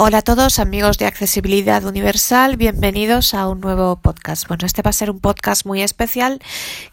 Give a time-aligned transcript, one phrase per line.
[0.00, 4.46] Hola a todos amigos de Accesibilidad Universal, bienvenidos a un nuevo podcast.
[4.46, 6.38] Bueno, este va a ser un podcast muy especial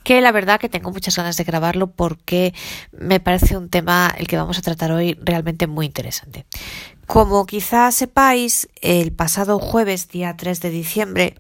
[0.04, 2.56] que la verdad que tengo muchas ganas de grabarlo porque
[2.92, 6.48] me parece un tema el que vamos a tratar hoy realmente muy interesante.
[7.06, 11.36] Como quizás sepáis, el pasado jueves, día 3 de diciembre,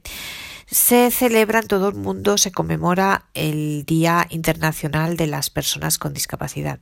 [0.67, 6.13] se celebra en todo el mundo, se conmemora el Día Internacional de las Personas con
[6.13, 6.79] Discapacidad.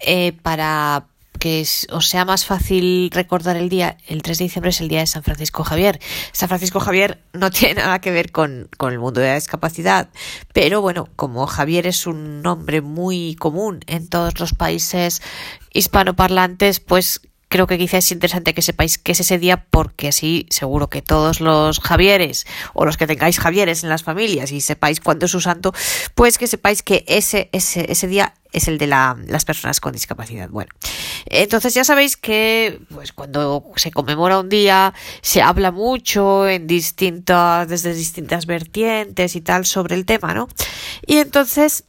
[0.00, 1.04] Eh, para
[1.42, 5.00] que os sea más fácil recordar el día, el 3 de diciembre es el día
[5.00, 5.98] de San Francisco Javier.
[6.30, 10.08] San Francisco Javier no tiene nada que ver con, con el mundo de la discapacidad,
[10.52, 15.20] pero bueno, como Javier es un nombre muy común en todos los países
[15.72, 20.46] hispanoparlantes, pues creo que quizás es interesante que sepáis que es ese día porque así
[20.48, 25.00] seguro que todos los Javieres o los que tengáis Javieres en las familias y sepáis
[25.00, 25.74] cuándo es su santo,
[26.14, 29.92] pues que sepáis que ese, ese, ese día es el de la, las personas con
[29.92, 30.48] discapacidad.
[30.48, 30.72] Bueno,
[31.26, 37.68] entonces ya sabéis que pues cuando se conmemora un día se habla mucho en distintas,
[37.68, 40.48] desde distintas vertientes y tal sobre el tema, ¿no?
[41.06, 41.84] Y entonces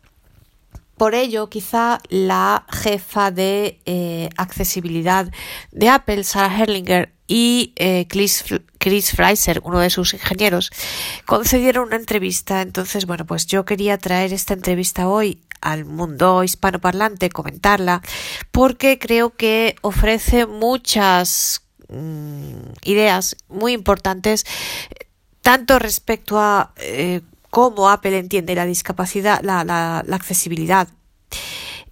[0.98, 5.32] por ello, quizá la jefa de eh, accesibilidad
[5.72, 8.44] de Apple, Sarah Herlinger, y eh, Chris,
[8.78, 9.16] Chris
[9.64, 10.72] uno de sus ingenieros,
[11.26, 12.62] concedieron una entrevista.
[12.62, 18.02] Entonces, bueno, pues yo quería traer esta entrevista hoy al mundo hispanoparlante, comentarla,
[18.52, 24.46] porque creo que ofrece muchas mm, ideas muy importantes,
[25.42, 27.22] tanto respecto a eh,
[27.54, 30.88] cómo Apple entiende la discapacidad, la, accesibilidad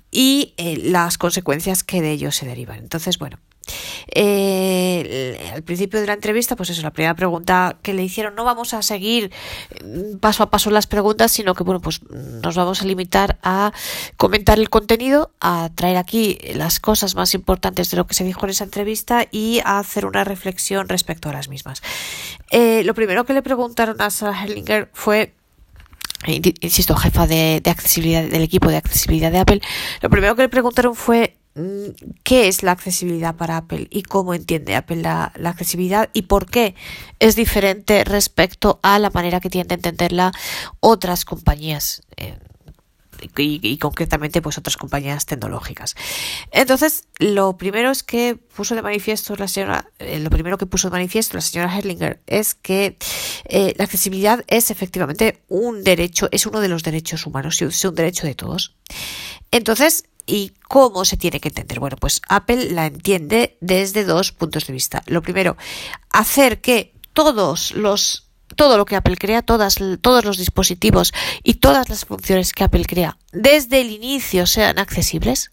[0.10, 2.80] y eh, las consecuencias que de ello se derivan.
[2.80, 3.38] Entonces, bueno,
[4.08, 8.44] eh, al principio de la entrevista, pues eso, la primera pregunta que le hicieron, no
[8.44, 9.32] vamos a seguir
[9.86, 13.72] mm, paso a paso las preguntas, sino que bueno, pues nos vamos a limitar a
[14.18, 18.48] comentar el contenido, a traer aquí las cosas más importantes de lo que se dijo
[18.48, 21.84] en esa entrevista y a hacer una reflexión respecto a las mismas.
[22.50, 25.36] Eh, lo primero que le preguntaron a Sarah Hellinger fue
[26.28, 29.62] insisto, jefa de, accesibilidad del equipo de accesibilidad de Apple,
[30.02, 34.34] lo primero que le preguntaron fue mm, qué es la accesibilidad para Apple y cómo
[34.34, 36.76] entiende Apple la, accesibilidad y por qué
[37.20, 40.32] es diferente respecto a la manera que tienen de entenderla
[40.80, 42.04] otras compañías.
[42.18, 42.38] Eh,
[43.38, 45.96] y, concretamente pues otras compañías tecnológicas.
[46.52, 50.90] Entonces, lo primero es que puso de manifiesto la señora, eh, lo primero que puso
[50.90, 52.98] de manifiesto la señora Herlinger es que
[53.46, 57.96] eh, la accesibilidad es efectivamente un derecho, es uno de los derechos humanos, es un
[57.96, 58.76] derecho de todos.
[59.52, 61.80] Entonces, ¿Y cómo se tiene que entender?
[61.80, 65.04] Bueno, pues Apple la entiende desde dos puntos de vista.
[65.08, 65.58] Lo primero,
[66.10, 69.80] hacer que todos los todo lo que Apple crea, todos
[70.26, 71.14] los dispositivos
[71.44, 75.52] y todas las funciones que Apple crea desde el inicio sean accesibles.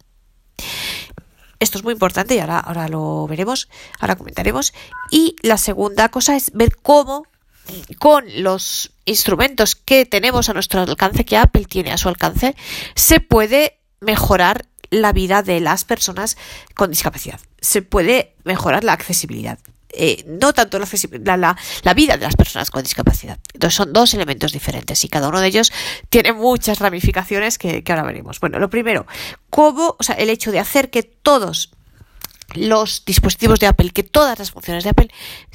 [1.60, 4.72] Esto es muy importante y ahora, ahora lo veremos, ahora comentaremos.
[5.10, 7.24] Y la segunda cosa es ver cómo
[7.98, 12.54] con los instrumentos que tenemos a nuestro alcance, que Apple tiene a su alcance,
[12.94, 16.36] se puede mejorar la vida de las personas
[16.74, 17.40] con discapacidad.
[17.60, 19.58] Se puede mejorar la accesibilidad.
[20.00, 23.40] Eh, no tanto la, la, la, vida de las personas con discapacidad.
[23.52, 25.72] Entonces son dos elementos diferentes y cada uno de ellos
[26.08, 28.38] tiene muchas ramificaciones que, ahora veremos.
[28.38, 29.08] Bueno, lo primero,
[29.50, 31.72] cómo, o sea, el hecho de hacer que todos
[32.54, 35.10] los dispositivos de Apple, que todas las funciones de Apple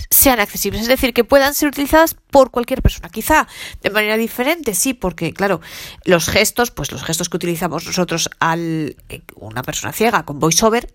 [0.10, 3.48] sean accesibles, es decir, que puedan ser utilizadas por cualquier persona, quizá
[3.82, 5.62] de manera diferente, sí, porque claro,
[6.04, 10.94] los gestos, pues los gestos que utilizamos nosotros al eh, una persona ciega con VoiceOver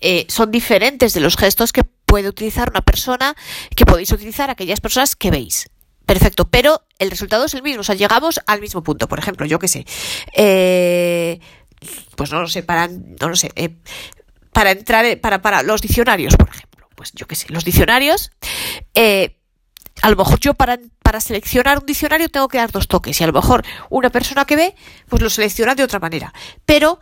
[0.00, 1.82] eh, son diferentes de los gestos que
[2.14, 3.34] puede utilizar una persona,
[3.74, 5.68] que podéis utilizar aquellas personas que veis.
[6.06, 9.08] Perfecto, pero el resultado es el mismo, o sea, llegamos al mismo punto.
[9.08, 9.84] Por ejemplo, yo qué sé,
[10.32, 11.40] eh,
[12.14, 13.50] pues no lo sé, para, no lo sé,
[14.52, 16.88] para entrar, para, para los diccionarios, por ejemplo.
[16.94, 18.30] Pues yo qué sé, los diccionarios,
[18.94, 19.40] eh,
[20.00, 23.24] a lo mejor yo para, para seleccionar un diccionario tengo que dar dos toques y
[23.24, 24.76] a lo mejor una persona que ve,
[25.08, 26.32] pues lo selecciona de otra manera.
[26.64, 27.00] Pero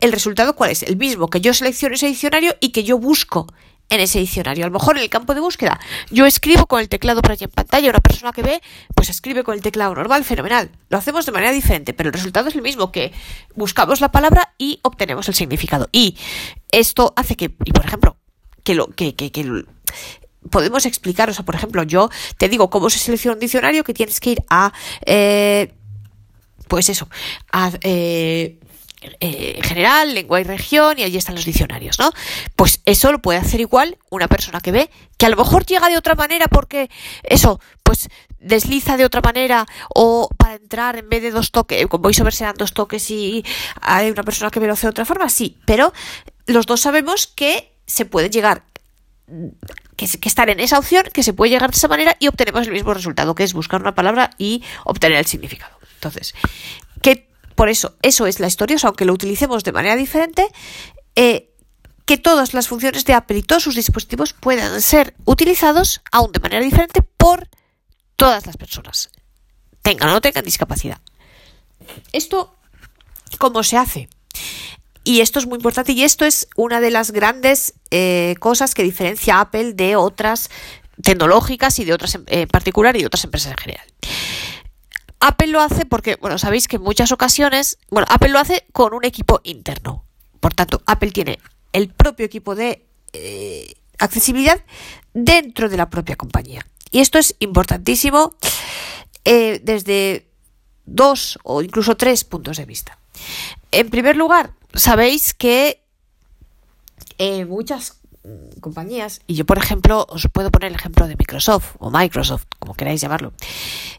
[0.00, 0.84] el resultado cuál es?
[0.84, 3.46] El mismo, que yo selecciono ese diccionario y que yo busco
[3.88, 4.64] en ese diccionario.
[4.64, 5.80] A lo mejor en el campo de búsqueda
[6.10, 8.62] yo escribo con el teclado por allí en pantalla, una persona que ve,
[8.94, 10.70] pues escribe con el teclado normal, fenomenal.
[10.88, 13.12] Lo hacemos de manera diferente, pero el resultado es el mismo, que
[13.54, 15.88] buscamos la palabra y obtenemos el significado.
[15.92, 16.16] Y
[16.70, 18.16] esto hace que, y por ejemplo,
[18.62, 19.64] que lo, que, que, que
[20.50, 23.94] podemos explicar, o sea, por ejemplo, yo te digo cómo se selecciona un diccionario, que
[23.94, 24.72] tienes que ir a,
[25.06, 25.72] eh,
[26.68, 27.08] pues eso,
[27.52, 28.58] a, eh,
[29.20, 32.10] eh, general, lengua y región, y allí están los diccionarios, ¿no?
[32.56, 35.88] Pues eso lo puede hacer igual una persona que ve, que a lo mejor llega
[35.88, 36.90] de otra manera porque
[37.22, 38.08] eso, pues
[38.40, 42.56] desliza de otra manera, o para entrar en vez de dos toques, con VoiceOver serán
[42.56, 43.44] dos toques y
[43.80, 45.92] hay una persona que ve lo hace de otra forma, sí, pero
[46.46, 48.64] los dos sabemos que se puede llegar
[49.96, 52.72] que, estar en esa opción, que se puede llegar de esa manera y obtenemos el
[52.72, 55.76] mismo resultado, que es buscar una palabra y obtener el significado.
[55.94, 56.87] Entonces, que
[57.58, 60.46] por eso, eso es la historia, aunque lo utilicemos de manera diferente,
[61.16, 61.50] eh,
[62.04, 66.38] que todas las funciones de Apple y todos sus dispositivos puedan ser utilizados aún de
[66.38, 67.48] manera diferente por
[68.14, 69.10] todas las personas,
[69.82, 71.00] tengan o no tengan discapacidad.
[72.12, 72.54] Esto,
[73.38, 74.08] ¿cómo se hace?
[75.02, 78.84] Y esto es muy importante y esto es una de las grandes eh, cosas que
[78.84, 80.48] diferencia Apple de otras
[81.02, 83.86] tecnológicas y de otras en eh, particular y de otras empresas en general.
[85.20, 88.94] Apple lo hace porque, bueno, sabéis que en muchas ocasiones, bueno, Apple lo hace con
[88.94, 90.04] un equipo interno.
[90.40, 91.38] Por tanto, Apple tiene
[91.72, 94.62] el propio equipo de eh, accesibilidad
[95.14, 96.64] dentro de la propia compañía.
[96.90, 98.34] Y esto es importantísimo
[99.24, 100.28] desde
[100.86, 102.98] dos o incluso tres puntos de vista.
[103.70, 105.82] En primer lugar, sabéis que
[107.18, 107.97] eh, muchas
[108.60, 112.74] compañías, y yo por ejemplo os puedo poner el ejemplo de Microsoft o Microsoft, como
[112.74, 113.32] queráis llamarlo.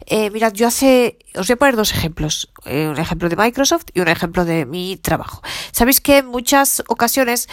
[0.05, 3.85] Eh, mirad, yo hace, os voy a poner dos ejemplos, eh, un ejemplo de Microsoft
[3.93, 5.41] y un ejemplo de mi trabajo.
[5.71, 7.47] Sabéis que en muchas ocasiones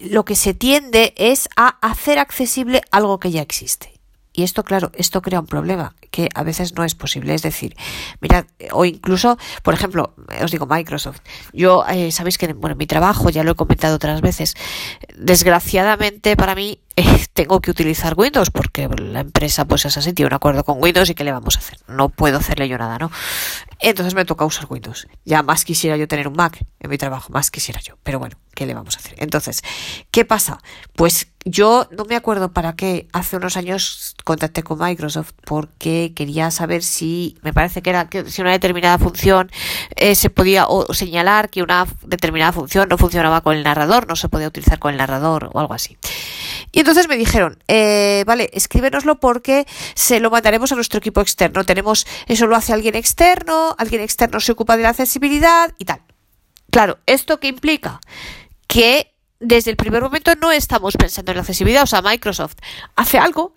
[0.00, 3.99] lo que se tiende es a hacer accesible algo que ya existe.
[4.32, 7.34] Y esto, claro, esto crea un problema que a veces no es posible.
[7.34, 7.76] Es decir,
[8.20, 11.20] mirad, o incluso, por ejemplo, os digo Microsoft.
[11.52, 14.54] Yo, eh, sabéis que, bueno, mi trabajo, ya lo he comentado otras veces,
[15.16, 20.28] desgraciadamente para mí eh, tengo que utilizar Windows porque la empresa pues es así, tiene
[20.28, 21.78] un acuerdo con Windows y ¿qué le vamos a hacer?
[21.88, 23.10] No puedo hacerle yo nada, ¿no?
[23.78, 25.08] Entonces me toca usar Windows.
[25.24, 27.94] Ya más quisiera yo tener un Mac en mi trabajo, más quisiera yo.
[28.02, 29.14] Pero bueno, ¿qué le vamos a hacer?
[29.18, 29.62] Entonces,
[30.10, 30.58] ¿qué pasa?
[30.94, 36.50] Pues yo no me acuerdo para qué hace unos años contacté con Microsoft porque quería
[36.50, 39.50] saber si, me parece que era que si una determinada función
[39.96, 44.16] eh, se podía o señalar que una determinada función no funcionaba con el narrador, no
[44.16, 45.96] se podía utilizar con el narrador o algo así.
[46.72, 51.64] Y entonces me dijeron, eh, vale, escríbenoslo porque se lo mandaremos a nuestro equipo externo.
[51.64, 56.02] Tenemos, eso lo hace alguien externo, alguien externo se ocupa de la accesibilidad y tal.
[56.70, 58.00] Claro, ¿esto qué implica?
[58.68, 62.56] Que desde el primer momento no estamos pensando en la accesibilidad, o sea, Microsoft
[62.94, 63.54] hace algo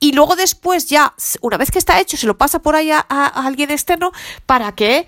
[0.00, 3.00] y luego después ya, una vez que está hecho, se lo pasa por ahí a,
[3.00, 4.12] alguien externo
[4.46, 5.06] para que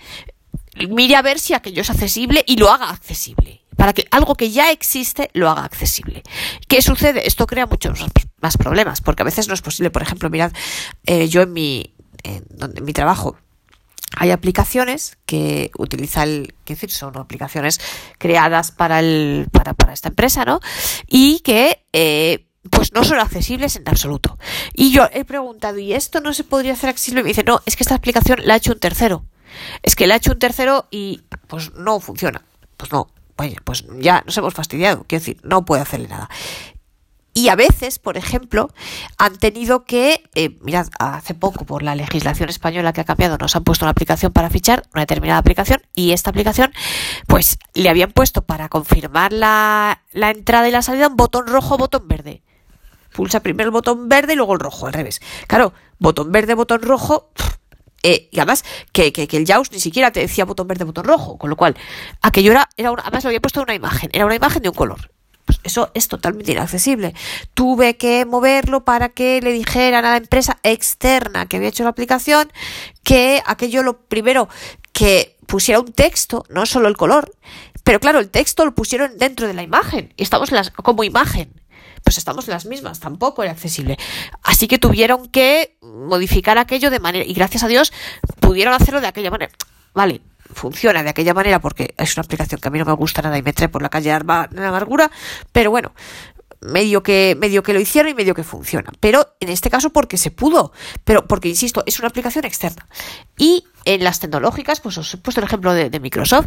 [0.89, 3.63] mire a ver si aquello es accesible y lo haga accesible.
[3.77, 6.23] Para que algo que ya existe lo haga accesible.
[6.69, 7.27] ¿Qué sucede?
[7.27, 8.05] Esto crea muchos
[8.41, 9.91] más problemas, porque a veces no es posible.
[9.91, 10.53] Por ejemplo, mirad,
[11.05, 11.95] eh, yo en mi,
[12.51, 13.39] donde, en mi trabajo
[14.17, 17.81] hay aplicaciones que utiliza el, que decir, son aplicaciones
[18.19, 20.61] creadas para el, para, para esta empresa, ¿no?
[21.07, 24.39] Y que eh, pues no son accesibles en absoluto.
[24.75, 27.21] Y yo he preguntado, ¿y esto no se podría hacer accesible?
[27.21, 29.25] Y me dice, no, es que esta aplicación la ha hecho un tercero.
[29.83, 32.45] Es que la ha hecho un tercero y pues no funciona.
[32.77, 33.09] Pues no,
[33.65, 35.05] pues ya nos hemos fastidiado.
[35.09, 36.29] Quiero decir, no puede hacerle nada.
[37.35, 38.71] Y a veces, por ejemplo,
[39.17, 43.57] han tenido que, eh, mirad, hace poco por la legislación española que ha cambiado, nos
[43.57, 46.73] han puesto una aplicación para fichar, una determinada aplicación, y esta aplicación,
[47.27, 51.79] pues le habían puesto para confirmar la, la entrada y la salida un botón rojo,
[51.79, 52.43] botón verde.
[53.13, 55.21] Pulsa primero el botón verde y luego el rojo, al revés.
[55.47, 57.31] Claro, botón verde, botón rojo.
[58.03, 61.05] Eh, y además, que, que, que, el JAWS ni siquiera te decía botón verde, botón
[61.05, 61.39] rojo.
[61.39, 61.77] Con lo cual,
[62.21, 64.11] aquello era, era una, además lo había puesto una imagen.
[64.13, 65.11] Era una imagen de un color.
[65.53, 67.15] Pues eso es totalmente inaccesible.
[67.55, 71.91] Tuve que moverlo para que le dijeran a la empresa externa que había hecho la
[71.91, 72.51] aplicación
[73.03, 74.49] que aquello lo primero
[74.93, 77.31] que pusiera un texto, no solo el color.
[77.85, 80.15] Pero claro, el texto lo pusieron dentro de la imagen.
[80.17, 81.53] Y estamos las, como imagen
[82.03, 83.97] pues estamos las mismas, tampoco era accesible.
[84.43, 87.93] Así que tuvieron que modificar aquello de manera, y gracias a Dios
[88.41, 89.53] pudieron hacerlo de aquella manera.
[89.95, 90.21] Vale,
[90.53, 93.39] funciona de aquella manera porque es una aplicación que a mí no me gusta nada
[93.39, 95.11] y me trae por la calle de amargura,
[95.53, 95.93] pero bueno,
[96.63, 98.91] medio que, medio que lo hicieron y medio que funciona.
[99.01, 100.73] Pero en este caso porque se pudo,
[101.05, 102.87] pero porque, insisto, es una aplicación externa.
[103.37, 106.47] Y en las tecnológicas, pues os he puesto el ejemplo de, Microsoft,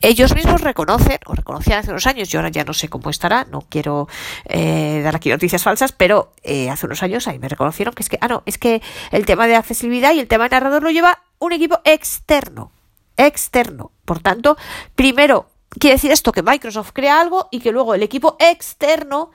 [0.00, 3.46] ellos mismos reconocen, o reconocían hace unos años, yo ahora ya no sé cómo estará,
[3.50, 4.06] no quiero
[4.44, 8.08] eh, dar aquí noticias falsas, pero eh, hace unos años ahí me reconocieron que es
[8.10, 8.82] que, ah, no, es que
[9.12, 12.70] el tema de accesibilidad y el tema de narrador lo lleva un equipo externo.
[13.16, 13.92] Externo.
[14.04, 14.56] Por tanto,
[14.94, 19.30] primero, quiere decir esto que Microsoft crea algo y que luego el equipo externo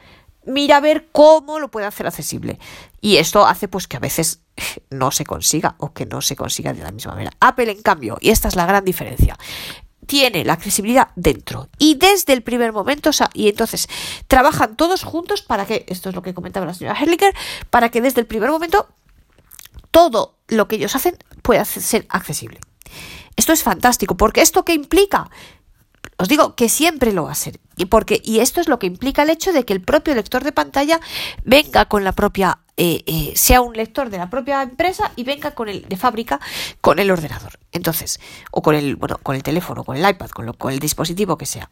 [0.45, 2.59] mira a ver cómo lo puede hacer accesible.
[3.01, 4.41] Y esto hace pues que a veces
[4.89, 7.31] no se consiga o que no se consiga de la misma manera.
[7.39, 9.37] Apple, en cambio, y esta es la gran diferencia,
[10.05, 13.87] tiene la accesibilidad dentro y desde el primer momento, y entonces
[14.27, 17.35] trabajan todos juntos para que, esto es lo que comentaba la señora Herlicker,
[17.69, 18.87] para que desde el primer momento
[19.91, 22.59] todo lo que ellos hacen pueda ser accesible.
[23.35, 25.29] Esto es fantástico, porque esto qué implica
[26.19, 27.61] os digo que siempre lo va a ser.
[27.77, 30.43] Y, porque, y esto es lo que implica el hecho de que el propio lector
[30.43, 30.99] de pantalla
[31.45, 35.51] venga con la propia, eh, eh, sea un lector de la propia empresa y venga
[35.51, 36.41] con el de fábrica
[36.81, 37.57] con el ordenador.
[37.71, 38.19] Entonces,
[38.51, 41.45] o con el, bueno, con el teléfono, con el iPad, con, con el dispositivo que
[41.45, 41.69] sea.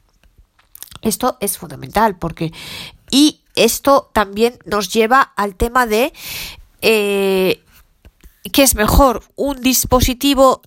[1.01, 2.53] Esto es fundamental porque,
[3.11, 6.13] y esto también nos lleva al tema de
[6.81, 7.61] eh,
[8.53, 9.23] ¿qué es mejor?
[9.35, 10.61] Un dispositivo,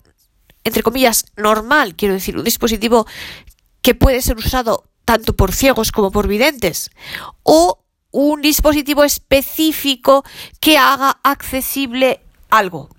[0.63, 3.07] entre comillas, normal, quiero decir, un dispositivo
[3.81, 6.91] que puede ser usado tanto por ciegos como por videntes,
[7.43, 10.23] o un dispositivo específico
[10.59, 12.89] que haga accesible algo.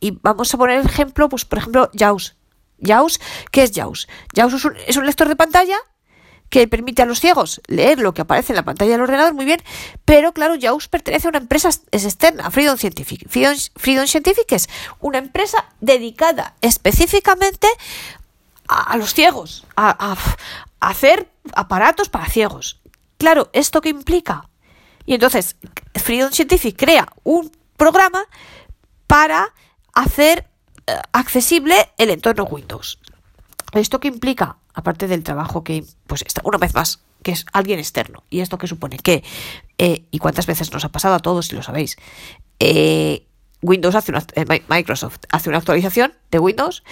[0.00, 2.36] Y vamos a poner el ejemplo, pues por ejemplo, JAWS.
[2.80, 3.20] JAWS,
[3.50, 4.08] ¿qué es JAWS?
[4.34, 5.76] JAWS es un, es un lector de pantalla
[6.50, 9.44] que permite a los ciegos leer lo que aparece en la pantalla del ordenador, muy
[9.44, 9.62] bien,
[10.04, 13.28] pero claro, JAWS pertenece a una empresa es externa, Freedom Scientific.
[13.28, 14.68] Freedom, Scientific es
[15.00, 17.68] una empresa dedicada específicamente
[18.68, 20.16] a, los ciegos, a, a,
[20.80, 22.80] hacer aparatos para ciegos.
[23.18, 24.48] Claro, ¿esto qué implica?
[25.04, 25.56] Y entonces,
[25.94, 28.24] Freedom Scientific crea un programa
[29.06, 29.52] para
[29.94, 30.48] hacer
[30.86, 32.98] eh, accesible el entorno Windows.
[33.72, 34.58] ¿Esto qué implica?
[34.76, 38.22] Aparte del trabajo que, pues, está, una vez más, que es alguien externo.
[38.30, 38.98] ¿Y esto qué supone?
[38.98, 39.24] Que,
[39.78, 41.96] eh, y cuántas veces nos ha pasado a todos, si lo sabéis,
[42.60, 43.26] eh,
[43.62, 46.84] Windows hace una, eh, Microsoft hace una actualización de Windows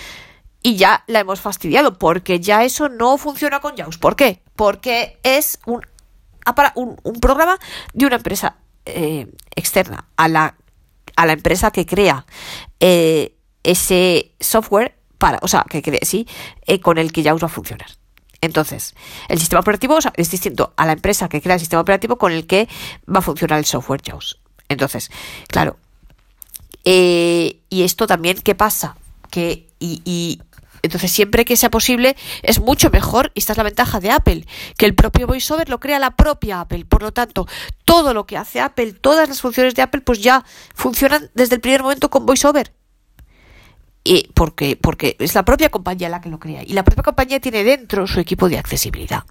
[0.63, 3.99] y ya la hemos fastidiado porque ya eso no funciona con JAWS.
[3.99, 4.43] ¿Por qué?
[4.57, 5.83] Porque es un,
[6.75, 7.59] un, un programa
[7.93, 8.57] de una empresa
[9.55, 10.57] externa a la,
[11.17, 12.27] a la empresa que crea
[12.81, 14.97] ese software
[15.43, 16.27] o sea, que, sí,
[16.67, 17.89] eh, con el que ya va a funcionar.
[18.41, 18.95] Entonces,
[19.29, 22.47] el sistema operativo es distinto a la empresa que crea el sistema operativo con el
[22.47, 22.69] que
[23.09, 24.39] va a funcionar el software JAWS.
[24.69, 25.11] Entonces,
[25.49, 25.79] claro.
[26.85, 28.97] Eh, y esto también, ¿qué pasa?
[29.31, 30.43] Que, y,
[30.83, 34.47] entonces, siempre que sea posible, es mucho mejor, y esta es la ventaja de Apple,
[34.77, 36.85] que el propio VoiceOver lo crea la propia Apple.
[36.85, 37.49] Por lo tanto,
[37.87, 41.63] todo lo que hace Apple, todas las funciones de Apple, pues ya funcionan desde el
[41.63, 42.75] primer momento con VoiceOver
[44.05, 47.41] y porque, porque es la propia compañía la que lo crea y la propia compañía
[47.41, 49.25] tiene dentro su equipo de accesibilidad.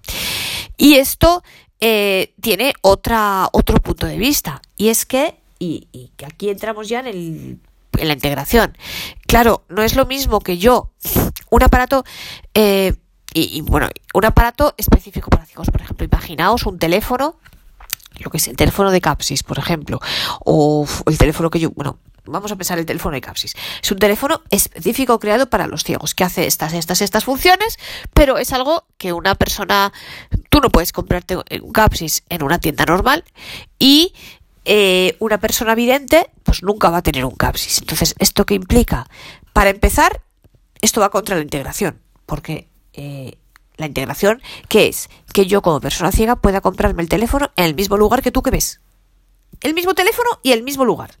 [0.76, 1.44] Y esto
[1.80, 7.00] eh, tiene otra, otro punto de vista y es que, y, que aquí entramos ya
[7.00, 7.58] en, el,
[7.96, 8.76] en la integración.
[9.26, 10.90] Claro, no es lo mismo que yo,
[11.50, 12.04] un aparato,
[12.52, 12.94] eh,
[13.36, 17.36] y, bueno, un aparato específico para ciegos, por ejemplo, imaginaos un teléfono
[18.20, 19.98] lo que es el teléfono de Capsis, por ejemplo,
[20.44, 23.54] o el teléfono que yo, bueno, vamos a pensar el teléfono de Capsis.
[23.82, 27.78] Es un teléfono específico creado para los ciegos, que hace estas, estas, estas funciones,
[28.12, 29.92] pero es algo que una persona,
[30.50, 33.24] tú no puedes comprarte un Capsis en una tienda normal
[33.78, 34.14] y
[34.64, 37.78] eh, una persona vidente, pues nunca va a tener un Capsis.
[37.78, 39.06] Entonces, ¿esto qué implica?
[39.52, 40.22] Para empezar,
[40.80, 43.36] esto va contra la integración, porque eh,
[43.76, 45.08] la integración, ¿qué es?
[45.32, 48.42] Que yo como persona ciega pueda comprarme el teléfono en el mismo lugar que tú
[48.42, 48.80] que ves.
[49.60, 51.12] El mismo teléfono y el mismo lugar.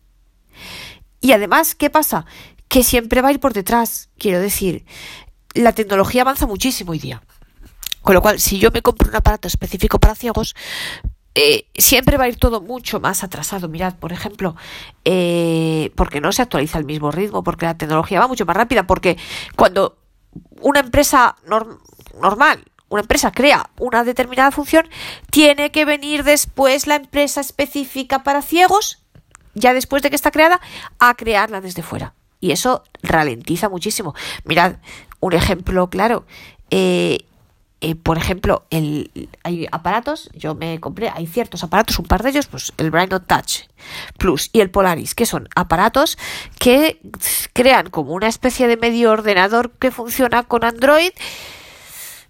[1.24, 2.26] Y además, ¿qué pasa?
[2.68, 4.10] Que siempre va a ir por detrás.
[4.18, 4.84] Quiero decir,
[5.54, 7.22] la tecnología avanza muchísimo hoy día.
[8.02, 10.54] Con lo cual, si yo me compro un aparato específico para ciegos,
[11.34, 13.70] eh, siempre va a ir todo mucho más atrasado.
[13.70, 14.54] Mirad, por ejemplo,
[15.06, 18.86] eh, porque no se actualiza al mismo ritmo, porque la tecnología va mucho más rápida,
[18.86, 19.16] porque
[19.56, 19.96] cuando
[20.60, 24.86] una empresa normal, una empresa crea una determinada función,
[25.30, 29.03] tiene que venir después la empresa específica para ciegos
[29.54, 30.60] ya después de que está creada,
[30.98, 32.14] a crearla desde fuera.
[32.40, 34.14] Y eso ralentiza muchísimo.
[34.44, 34.76] Mirad,
[35.20, 36.26] un ejemplo claro.
[36.70, 37.24] Eh,
[37.80, 42.30] eh, por ejemplo, el, hay aparatos, yo me compré, hay ciertos aparatos, un par de
[42.30, 43.68] ellos, pues el Brain Touch
[44.16, 46.16] Plus y el Polaris, que son aparatos
[46.58, 46.98] que
[47.52, 51.10] crean como una especie de medio ordenador que funciona con Android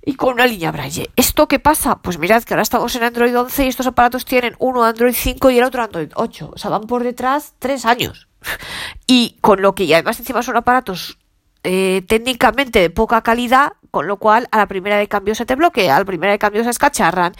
[0.04, 1.10] y con una línea Braille.
[1.16, 1.96] ¿Esto qué pasa?
[1.96, 5.50] Pues mirad que ahora estamos en Android 11 y estos aparatos tienen uno Android 5
[5.50, 6.50] y el otro Android 8.
[6.54, 8.28] O sea, van por detrás tres años.
[9.06, 11.18] Y con lo que, además encima son aparatos
[11.62, 15.56] eh, técnicamente de poca calidad, con lo cual a la primera de cambio se te
[15.56, 17.34] bloquea, a la primera de cambio se escacharran.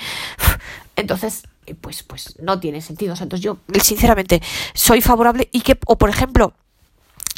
[0.97, 3.14] Entonces, eh, pues, pues no tiene sentido.
[3.14, 4.42] O sea, entonces yo, sinceramente,
[4.75, 6.54] soy favorable y que, o por ejemplo,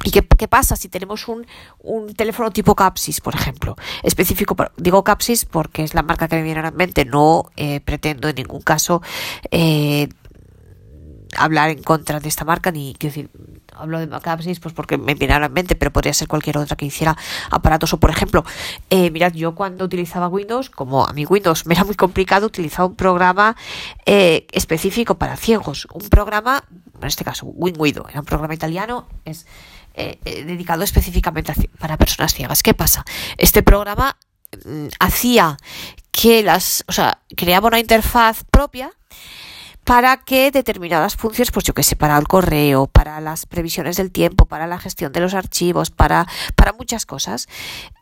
[0.04, 1.46] ¿Y qué, pasa si tenemos un,
[1.78, 3.76] un, teléfono tipo Capsis, por ejemplo?
[4.02, 7.80] Específico, digo Capsis porque es la marca que me viene a la mente, no eh,
[7.80, 9.00] pretendo en ningún caso
[9.50, 10.08] eh,
[11.36, 13.30] hablar en contra de esta marca, ni quiero decir,
[13.74, 16.76] hablo de Capsis pues porque me viene a la mente, pero podría ser cualquier otra
[16.76, 17.16] que hiciera
[17.50, 17.92] aparatos.
[17.92, 18.44] O por ejemplo,
[18.90, 22.86] eh, mirad, yo cuando utilizaba Windows, como a mi Windows me era muy complicado, utilizaba
[22.88, 23.56] un programa
[24.04, 25.86] eh, específico para ciegos.
[25.92, 26.64] Un programa,
[27.00, 29.46] en este caso, WinWido, era un programa italiano, es
[29.96, 32.62] eh, eh, dedicado específicamente para personas ciegas.
[32.62, 33.04] ¿Qué pasa?
[33.38, 34.18] Este programa
[34.64, 35.56] mm, hacía
[36.10, 38.92] que las, o sea, creaba una interfaz propia
[39.84, 44.10] para que determinadas funciones, pues yo que sé, para el correo, para las previsiones del
[44.10, 46.26] tiempo, para la gestión de los archivos, para,
[46.56, 47.48] para muchas cosas.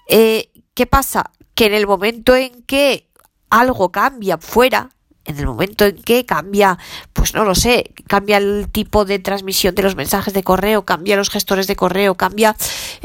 [0.09, 1.31] Eh, ¿Qué pasa?
[1.55, 3.11] Que en el momento en que
[3.51, 4.91] algo cambia fuera,
[5.25, 6.79] en el momento en que cambia,
[7.13, 11.17] pues no lo sé, cambia el tipo de transmisión de los mensajes de correo, cambia
[11.17, 12.57] los gestores de correo, cambia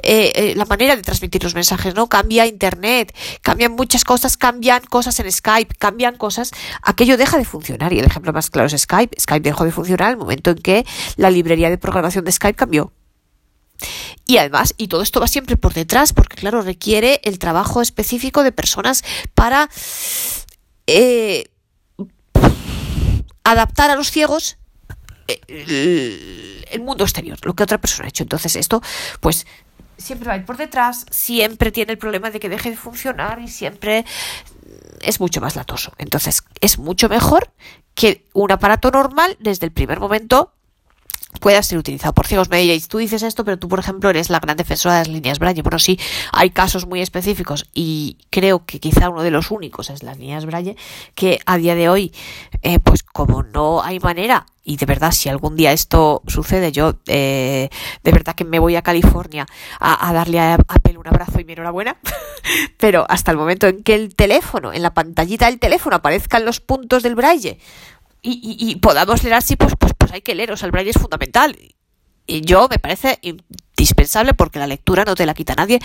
[0.03, 2.07] eh, eh, la manera de transmitir los mensajes, ¿no?
[2.07, 7.93] Cambia Internet, cambian muchas cosas, cambian cosas en Skype, cambian cosas, aquello deja de funcionar.
[7.93, 9.19] Y el ejemplo más claro es Skype.
[9.19, 10.85] Skype dejó de funcionar en el momento en que
[11.15, 12.91] la librería de programación de Skype cambió.
[14.25, 18.43] Y además, y todo esto va siempre por detrás, porque claro, requiere el trabajo específico
[18.43, 19.69] de personas para
[20.85, 21.45] eh,
[23.51, 24.57] adaptar a los ciegos
[25.27, 28.23] eh, el mundo exterior, lo que otra persona ha hecho.
[28.23, 28.81] Entonces esto,
[29.19, 29.45] pues
[29.97, 33.39] siempre va a ir por detrás, siempre tiene el problema de que deje de funcionar
[33.39, 34.05] y siempre
[35.01, 35.93] es mucho más latoso.
[35.97, 37.51] Entonces es mucho mejor
[37.93, 40.53] que un aparato normal desde el primer momento
[41.39, 42.49] pueda ser utilizado por ciegos.
[42.49, 45.07] Me diréis, tú dices esto, pero tú, por ejemplo, eres la gran defensora de las
[45.07, 45.61] líneas Braille.
[45.61, 45.99] Bueno, sí,
[46.31, 50.45] hay casos muy específicos y creo que quizá uno de los únicos es las líneas
[50.45, 50.75] Braille,
[51.15, 52.13] que a día de hoy,
[52.61, 56.93] eh, pues como no hay manera, y de verdad, si algún día esto sucede, yo
[57.07, 57.69] eh,
[58.03, 59.47] de verdad que me voy a California
[59.79, 61.97] a, a darle a Apple un abrazo y mi enhorabuena,
[62.77, 66.59] pero hasta el momento en que el teléfono, en la pantallita del teléfono aparezcan los
[66.59, 67.57] puntos del Braille,
[68.21, 70.91] y, y, podamos leer así, pues, pues, pues hay que leer, o sea, el braille
[70.91, 71.57] es fundamental.
[72.27, 75.79] Y yo me parece indispensable porque la lectura no te la quita nadie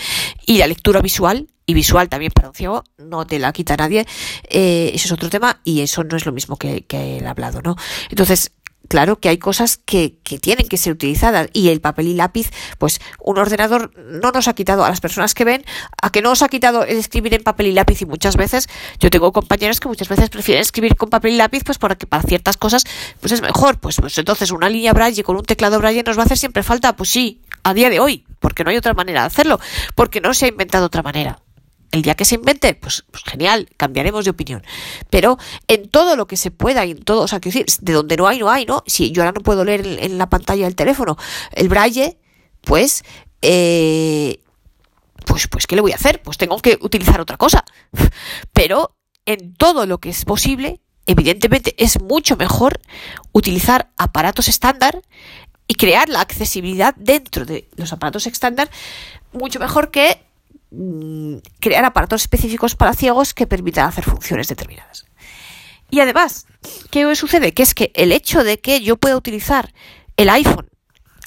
[0.45, 4.05] y la lectura visual y visual también para un ciego no te la quita nadie.
[4.49, 7.61] Eh, eso es otro tema y eso no es lo mismo que, que el hablado,
[7.63, 7.75] ¿no?
[8.09, 8.51] Entonces,
[8.87, 12.51] claro que hay cosas que, que, tienen que ser utilizadas y el papel y lápiz,
[12.77, 15.65] pues un ordenador no nos ha quitado a las personas que ven,
[16.01, 18.69] a que no nos ha quitado el escribir en papel y lápiz y muchas veces
[18.99, 22.23] yo tengo compañeros que muchas veces prefieren escribir con papel y lápiz pues porque para
[22.23, 22.83] ciertas cosas
[23.19, 26.23] pues es mejor, pues, pues entonces una línea braille con un teclado braille nos va
[26.23, 29.21] a hacer siempre falta, pues sí, a día de hoy, porque no hay otra manera
[29.21, 29.59] de hacerlo,
[29.95, 31.39] porque no se ha inventado otra manera.
[31.95, 34.61] El día que se invente, pues, pues, genial, cambiaremos de opinión.
[35.09, 35.37] Pero
[35.69, 38.17] en todo lo que se pueda y en todo, o sea, que decir, de donde
[38.17, 38.83] no hay, no hay, ¿no?
[38.85, 41.15] Si yo ahora no puedo leer en, la pantalla del teléfono
[41.53, 42.17] el braille,
[42.59, 43.05] pues,
[43.41, 44.41] eh,
[45.25, 46.21] pues, pues, ¿qué le voy a hacer?
[46.21, 47.63] Pues tengo que utilizar otra cosa.
[48.51, 52.81] Pero en todo lo que es posible, evidentemente es mucho mejor
[53.31, 55.01] utilizar aparatos estándar
[55.65, 58.69] y crear la accesibilidad dentro de los aparatos estándar
[59.31, 60.25] mucho mejor que
[61.59, 65.05] crear aparatos específicos para ciegos que permitan hacer funciones determinadas.
[65.89, 66.47] Y además,
[66.91, 67.53] ¿qué sucede?
[67.53, 69.73] Que es que el hecho de que yo pueda utilizar
[70.17, 70.69] el iPhone,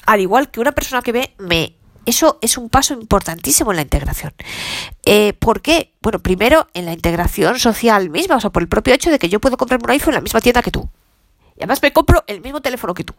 [0.05, 3.83] al igual que una persona que ve, me eso es un paso importantísimo en la
[3.83, 4.33] integración.
[5.05, 5.93] Eh, ¿Por qué?
[6.01, 9.29] Bueno, primero en la integración social misma, o sea, por el propio hecho de que
[9.29, 10.89] yo puedo comprarme un iPhone en la misma tienda que tú.
[11.55, 13.13] Y además me compro el mismo teléfono que tú.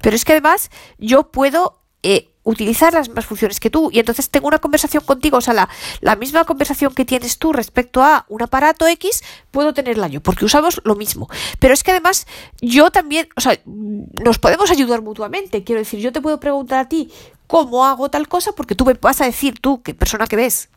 [0.00, 3.90] Pero es que además yo puedo eh, utilizar las mismas funciones que tú.
[3.92, 5.68] Y entonces tengo una conversación contigo, o sea, la,
[6.00, 10.44] la, misma conversación que tienes tú respecto a un aparato X, puedo tenerla yo, porque
[10.44, 11.28] usamos lo mismo.
[11.58, 12.26] Pero es que además
[12.60, 16.88] yo también, o sea, nos podemos ayudar mutuamente, quiero decir, yo te puedo preguntar a
[16.88, 17.10] ti
[17.46, 20.68] cómo hago tal cosa, porque tú me vas a decir, tú, que persona que ves,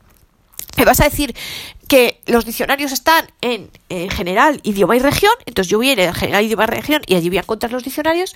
[0.78, 1.36] me vas a decir
[1.94, 3.70] que los diccionarios están en,
[4.10, 7.14] general, idioma y región, entonces yo voy a ir en general, idioma y región y
[7.14, 8.36] allí voy a encontrar los diccionarios,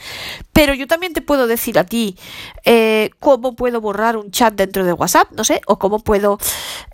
[0.54, 2.20] pero yo también te puedo decir a ti
[2.66, 6.38] eh, cómo puedo borrar un chat dentro de WhatsApp, no sé, o cómo puedo...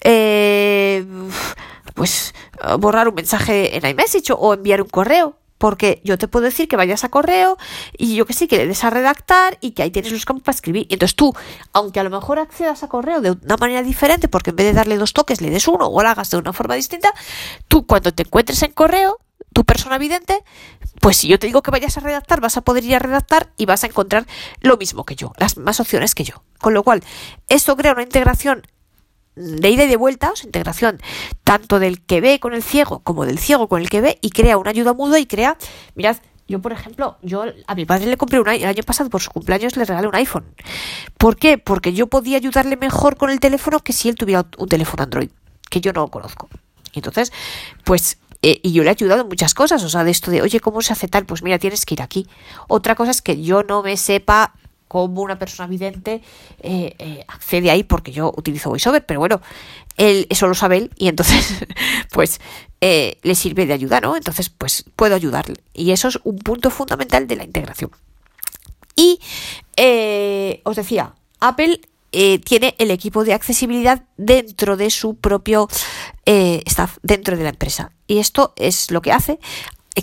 [0.05, 1.05] Eh,
[1.95, 2.33] pues
[2.79, 6.75] borrar un mensaje en iMessage o enviar un correo porque yo te puedo decir que
[6.75, 7.57] vayas a correo
[7.97, 10.43] y yo que sí, que le des a redactar y que ahí tienes los campos
[10.43, 10.87] para escribir.
[10.89, 11.33] Y entonces tú,
[11.71, 14.73] aunque a lo mejor accedas a correo de una manera diferente, porque en vez de
[14.73, 17.13] darle dos toques le des uno o lo hagas de una forma distinta,
[17.69, 19.19] tú cuando te encuentres en correo,
[19.53, 20.43] tu persona vidente,
[20.99, 23.53] pues si yo te digo que vayas a redactar, vas a poder ir a redactar
[23.55, 24.27] y vas a encontrar
[24.59, 26.43] lo mismo que yo, las más opciones que yo.
[26.59, 27.05] Con lo cual,
[27.47, 28.67] esto crea una integración
[29.35, 30.99] de ida y de vuelta, o sea, integración
[31.43, 34.29] tanto del que ve con el ciego como del ciego con el que ve y
[34.29, 35.57] crea una ayuda muda y crea,
[35.95, 36.17] mirad,
[36.47, 39.31] yo por ejemplo, yo a mi padre le compré un el año pasado por su
[39.31, 40.45] cumpleaños le regalé un iPhone.
[41.17, 41.57] ¿Por qué?
[41.57, 45.29] Porque yo podía ayudarle mejor con el teléfono que si él tuviera un teléfono Android,
[45.69, 46.49] que yo no conozco.
[46.93, 47.31] Entonces,
[47.85, 50.41] pues eh, y yo le he ayudado en muchas cosas, o sea, de esto de,
[50.41, 51.25] oye, ¿cómo se hace tal?
[51.25, 52.27] Pues mira, tienes que ir aquí.
[52.67, 54.53] Otra cosa es que yo no me sepa
[54.93, 56.21] cómo una persona vidente
[56.61, 59.41] eh, eh, accede ahí porque yo utilizo VoiceOver, pero bueno,
[59.97, 61.65] él eso lo sabe él y entonces
[62.11, 62.39] pues
[62.79, 64.15] eh, le sirve de ayuda, ¿no?
[64.15, 67.89] Entonces pues puedo ayudarle y eso es un punto fundamental de la integración.
[68.95, 69.19] Y
[70.63, 75.67] os decía, Apple tiene el equipo de accesibilidad dentro de su propio
[76.23, 77.91] staff dentro de la empresa.
[78.05, 79.39] Y esto es lo que hace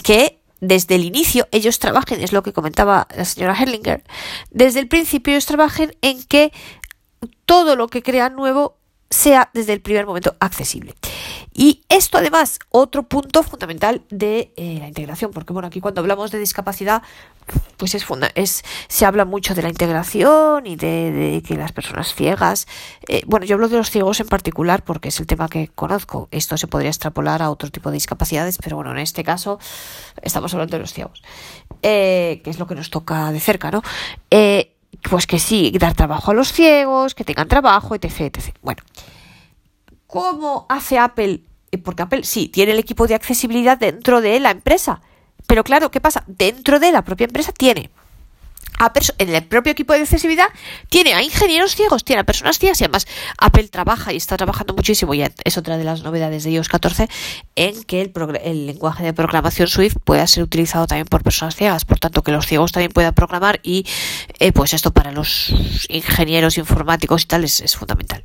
[0.03, 4.05] que desde el inicio ellos trabajen, es lo que comentaba la señora Herlinger,
[4.51, 6.53] desde el principio ellos trabajen en que
[7.47, 8.77] todo lo que crean nuevo
[9.11, 10.95] sea desde el primer momento accesible.
[11.53, 16.31] Y esto además, otro punto fundamental de eh, la integración, porque bueno, aquí cuando hablamos
[16.31, 17.03] de discapacidad,
[17.77, 22.69] pues es, es se habla mucho de la integración y de, que las personas ciegas,
[23.09, 26.29] eh, bueno, yo hablo de los ciegos en particular porque es el tema que conozco.
[26.31, 29.59] Esto se podría extrapolar a otro tipo de discapacidades, pero bueno, en este caso
[30.23, 31.21] estamos hablando de los ciegos,
[31.83, 33.83] eh, que es lo que nos toca de cerca, ¿no?
[35.09, 38.21] pues que sí, dar trabajo a los ciegos, que tengan trabajo, etc.
[38.21, 38.55] etc.
[38.61, 38.83] Bueno,
[40.11, 41.45] ¿cómo hace Apple?
[41.71, 45.01] Eh, porque Apple sí, tiene el equipo de accesibilidad dentro de la empresa.
[45.47, 46.25] Pero claro, ¿qué pasa?
[46.27, 47.91] Dentro de la propia empresa tiene
[49.19, 50.49] en el propio equipo de accesibilidad
[50.89, 53.07] tiene a ingenieros ciegos, tiene a personas ciegas y además
[53.39, 57.09] Apple trabaja y está trabajando muchísimo y es otra de las novedades de iOS 14
[57.57, 61.99] en que el, lenguaje de programación Swift pueda ser utilizado también por personas ciegas, por
[61.99, 63.87] tanto que los ciegos también puedan programar y
[64.39, 65.53] eh, pues esto para los
[65.89, 68.25] ingenieros informáticos y tal es, es fundamental.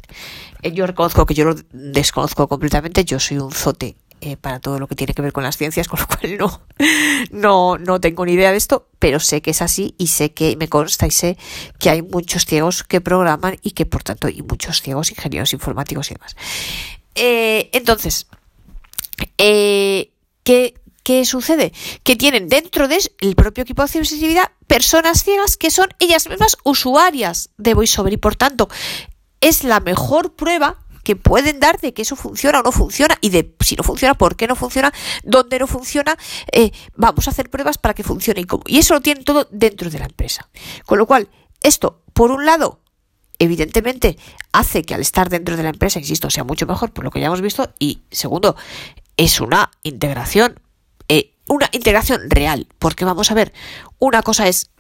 [0.62, 4.80] Eh, yo reconozco que yo lo desconozco completamente, yo soy un zote eh, para todo
[4.80, 6.62] lo que tiene que ver con las ciencias, con lo cual no,
[7.32, 10.56] no, no tengo ni idea de esto, pero sé que es así y sé que
[10.58, 11.38] me consta y sé
[11.80, 16.12] que hay muchos ciegos que programan y que por tanto hay muchos ciegos ingenieros informáticos
[16.12, 16.36] y demás.
[17.16, 18.28] Eh, entonces,
[19.38, 20.12] eh,
[20.44, 21.72] ¿qué, ¿qué sucede?
[22.04, 27.52] Que tienen dentro del propio equipo de accesibilidad personas ciegas que son ellas mismas usuarias
[27.58, 28.68] de VoiceOver y por tanto
[29.42, 33.30] es la mejor prueba que pueden dar de que eso funciona o no funciona y
[33.30, 34.92] de si no funciona, por qué no funciona,
[35.24, 36.18] dónde no funciona,
[36.52, 38.64] eh, vamos a hacer pruebas para que funcione y cómo.
[38.66, 40.50] Y eso lo tienen todo dentro de la empresa.
[40.86, 41.30] Con lo cual,
[41.62, 42.82] esto, por un lado,
[43.38, 44.18] evidentemente
[44.52, 47.20] hace que al estar dentro de la empresa, insisto, sea mucho mejor por lo que
[47.20, 48.56] ya hemos visto y segundo,
[49.16, 50.60] es una integración,
[51.08, 53.54] eh, una integración real, porque vamos a ver,
[54.00, 54.72] una cosa es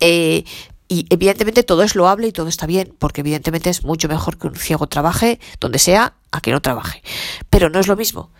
[0.00, 0.44] eh,
[0.88, 4.46] y evidentemente todo es loable y todo está bien, porque evidentemente es mucho mejor que
[4.46, 7.02] un ciego trabaje donde sea a que no trabaje.
[7.50, 8.30] Pero no es lo mismo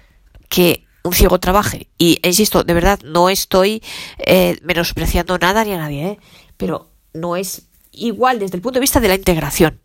[0.48, 1.88] que un ciego trabaje.
[1.98, 3.82] Y insisto, de verdad, no estoy
[4.18, 6.18] eh, menospreciando nada ni a nadie, ¿eh?
[6.56, 9.80] pero no es igual desde el punto de vista de la integración.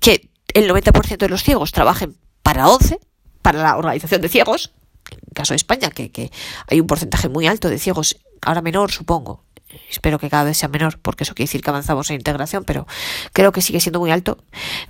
[0.00, 2.98] Que el 90% de los ciegos trabajen para 11,
[3.42, 4.72] para la organización de ciegos,
[5.10, 6.30] en el caso de España, que, que
[6.66, 9.44] hay un porcentaje muy alto de ciegos, ahora menor supongo,
[9.90, 12.86] espero que cada vez sea menor, porque eso quiere decir que avanzamos en integración, pero
[13.32, 14.38] creo que sigue siendo muy alto,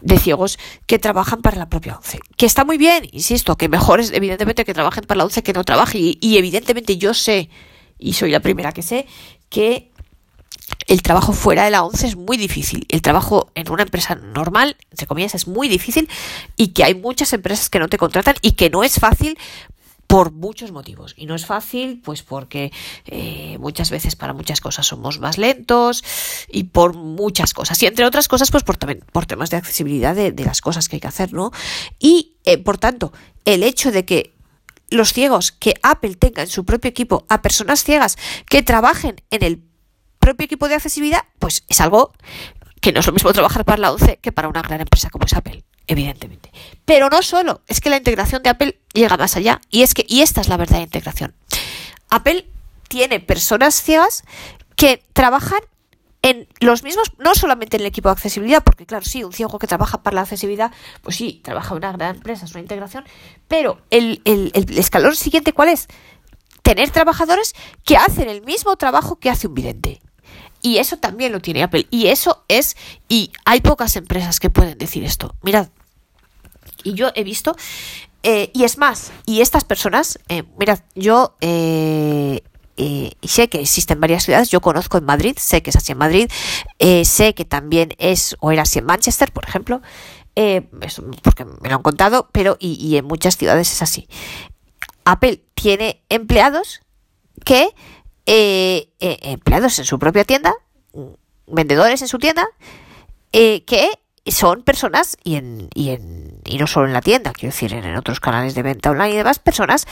[0.00, 2.20] de ciegos que trabajan para la propia ONCE.
[2.36, 5.52] Que está muy bien, insisto, que mejor es evidentemente que trabajen para la ONCE que
[5.52, 5.98] no trabaje.
[5.98, 7.50] Y, evidentemente yo sé,
[7.98, 9.06] y soy la primera que sé,
[9.48, 9.90] que
[10.86, 12.86] el trabajo fuera de la ONCE es muy difícil.
[12.88, 16.08] El trabajo en una empresa normal, entre comillas, es muy difícil
[16.56, 19.36] y que hay muchas empresas que no te contratan y que no es fácil
[20.10, 21.14] por muchos motivos.
[21.16, 22.72] Y no es fácil, pues porque
[23.06, 26.02] eh, muchas veces para muchas cosas somos más lentos
[26.48, 27.80] y por muchas cosas.
[27.80, 30.96] Y entre otras cosas, pues por, también, por temas de accesibilidad de, las cosas que
[30.96, 31.52] hay que hacer, ¿no?
[32.00, 33.12] Y, eh, por tanto,
[33.44, 34.34] el hecho de que
[34.90, 38.18] los ciegos, que Apple tenga en su propio equipo a personas ciegas
[38.48, 39.62] que trabajen en el
[40.18, 42.12] propio equipo de accesibilidad, pues es algo
[42.80, 45.26] que no es lo mismo trabajar para la OCE que para una gran empresa como
[45.26, 46.52] es Apple evidentemente.
[46.84, 50.04] Pero no solo, es que la integración de Apple llega más allá y es que
[50.08, 51.34] y esta es la verdadera integración.
[52.08, 52.46] Apple
[52.88, 54.24] tiene personas ciegas
[54.76, 55.60] que trabajan
[56.22, 59.58] en los mismos, no solamente en el equipo de accesibilidad, porque claro, sí, un ciego
[59.58, 60.70] que trabaja para la accesibilidad,
[61.02, 63.04] pues sí, trabaja en una gran empresa, es una integración,
[63.48, 65.88] pero el, el, el escalón siguiente, ¿cuál es?
[66.62, 70.02] Tener trabajadores que hacen el mismo trabajo que hace un vidente.
[70.62, 71.86] Y eso también lo tiene Apple.
[71.90, 72.76] Y eso es,
[73.08, 75.34] y hay pocas empresas que pueden decir esto.
[75.42, 75.68] Mirad,
[76.84, 77.56] y yo he visto,
[78.22, 82.42] eh, y es más, y estas personas, eh, mirad, yo eh,
[83.22, 86.30] sé que existen varias ciudades, yo conozco en Madrid, sé que es así en Madrid,
[87.04, 89.82] sé que también es o era así en Manchester, por ejemplo,
[90.34, 94.08] porque me lo han contado, pero y, y en muchas ciudades es así.
[95.04, 96.80] Apple tiene empleados
[97.44, 97.68] que,
[98.30, 100.54] empleados en su propia tienda,
[101.46, 102.46] vendedores en su tienda,
[103.32, 103.90] que
[104.26, 107.96] son personas, y, en, y, en, y no solo en la tienda, quiero decir, en,
[107.96, 109.86] otros canales de venta online y demás, personas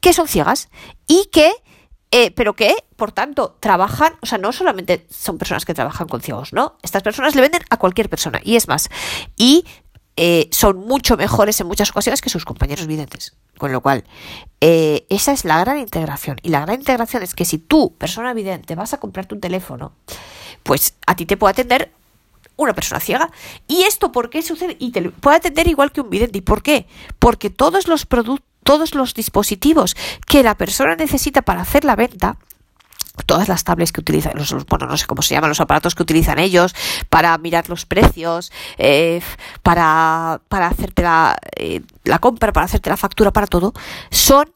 [0.00, 0.68] que son ciegas
[1.06, 1.52] y que,
[2.10, 6.20] eh, pero que, por tanto, trabajan, o sea, no solamente son personas que trabajan con
[6.20, 6.78] ciegos, ¿no?
[6.82, 8.88] Estas personas le venden a cualquier persona, y es más,
[9.36, 9.64] y
[10.16, 13.34] eh, son mucho mejores en muchas ocasiones que sus compañeros videntes.
[13.58, 14.04] Con lo cual,
[14.60, 16.38] eh, esa es la gran integración.
[16.42, 19.92] Y la gran integración es que si tú, persona vidente, vas a comprarte un teléfono,
[20.62, 21.92] pues a ti te puede atender
[22.56, 23.30] una persona ciega.
[23.68, 24.76] ¿Y esto por qué sucede?
[24.78, 26.38] Y te puede atender igual que un vidente.
[26.38, 26.86] ¿Y por qué?
[27.18, 32.36] Porque todos los productos, todos los dispositivos que la persona necesita para hacer la venta,
[33.24, 36.02] todas las tablets que utilizan, los, bueno, no sé cómo se llaman, los aparatos que
[36.02, 36.74] utilizan ellos
[37.08, 39.22] para mirar los precios, eh,
[39.62, 43.72] para, para hacerte la, eh, la compra, para hacerte la factura, para todo,
[44.10, 44.52] son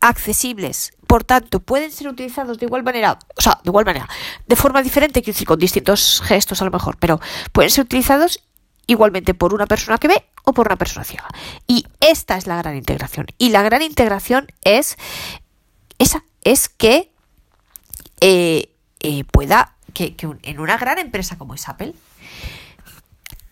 [0.00, 0.92] accesibles.
[1.06, 4.08] Por tanto, pueden ser utilizados de igual manera, o sea, de igual manera,
[4.46, 7.20] de forma diferente, quiero decir, con distintos gestos a lo mejor, pero
[7.52, 8.40] pueden ser utilizados
[8.86, 11.28] igualmente por una persona que ve o por una persona ciega.
[11.66, 13.26] Y esta es la gran integración.
[13.38, 14.96] Y la gran integración es
[15.98, 17.13] esa, es que
[18.20, 21.94] eh, eh, pueda, que, en una gran empresa como es Apple,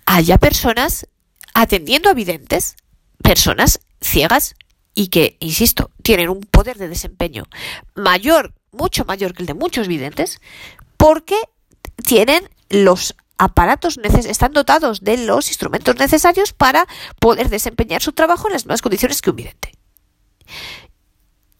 [0.06, 1.08] haya personas
[1.54, 2.76] atendiendo a videntes,
[3.22, 4.54] personas ciegas
[4.94, 7.44] y que, insisto, tienen un poder de desempeño
[7.94, 10.40] mayor, mucho mayor que el de muchos videntes,
[10.96, 11.36] porque
[12.04, 16.86] tienen los aparatos están dotados de los instrumentos necesarios para
[17.18, 19.72] poder desempeñar su trabajo en las mismas condiciones que un vidente.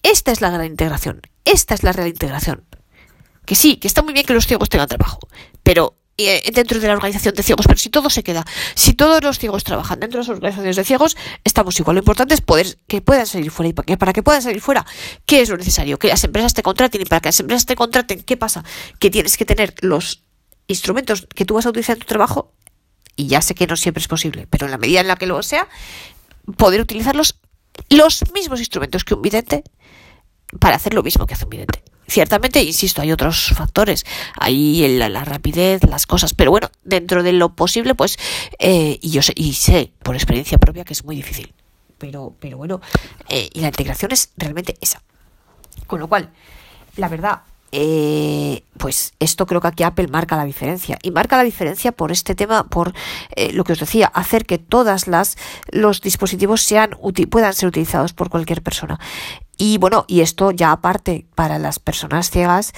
[0.03, 2.65] Esta es la gran integración, esta es la real integración.
[3.45, 5.19] Que sí, que está muy bien que los ciegos tengan trabajo,
[5.63, 9.23] pero eh, dentro de la organización de ciegos, pero si todo se queda, si todos
[9.25, 11.97] los ciegos trabajan dentro de las organizaciones de ciegos, estamos igual.
[11.97, 14.61] Lo importante es poder que puedan salir fuera y para que, para que puedan salir
[14.61, 14.87] fuera,
[15.27, 15.99] ¿qué es lo necesario?
[15.99, 18.63] Que las empresas te contraten y para que las empresas te contraten, ¿qué pasa?
[19.01, 20.23] Que tienes que tener los
[20.69, 22.53] instrumentos que tú vas a utilizar en tu trabajo
[23.17, 25.27] y ya sé que no siempre es posible, pero en la medida en la que
[25.27, 25.67] lo sea,
[26.57, 27.41] poder utilizarlos
[27.89, 29.65] los mismos instrumentos que un vidente
[30.59, 31.83] para hacer lo mismo que hace un vidente.
[32.07, 34.05] Ciertamente, insisto, hay otros factores,
[34.39, 38.19] hay la, rapidez, las cosas, pero bueno, dentro de lo posible, pues,
[38.59, 41.55] eh, y yo sé, y sé por experiencia propia que es muy difícil,
[41.99, 42.81] pero, pero bueno,
[43.29, 45.03] eh, y la integración es realmente esa.
[45.87, 46.31] Con lo cual,
[46.97, 51.43] la verdad, eh, pues esto creo que aquí Apple marca la diferencia y marca la
[51.43, 52.93] diferencia por este tema por
[53.53, 55.37] lo que os decía hacer que todas las
[55.71, 56.67] los dispositivos
[57.31, 58.99] puedan ser utilizados por cualquier persona
[59.65, 62.73] y bueno, y esto ya aparte para las personas ciegas,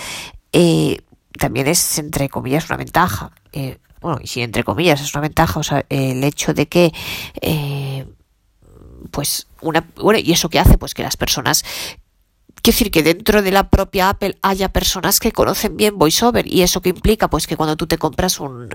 [0.52, 0.98] eh,
[1.38, 3.33] también es entre comillas una ventaja.
[3.52, 6.92] Eh, bueno, y si entre comillas es una ventaja, o sea, el hecho de que
[7.40, 8.07] eh,
[9.11, 11.64] pues una bueno y eso que hace pues que las personas
[12.64, 16.62] Quiero decir que dentro de la propia Apple haya personas que conocen bien VoiceOver y
[16.62, 18.70] eso que implica pues que cuando tú te compras un,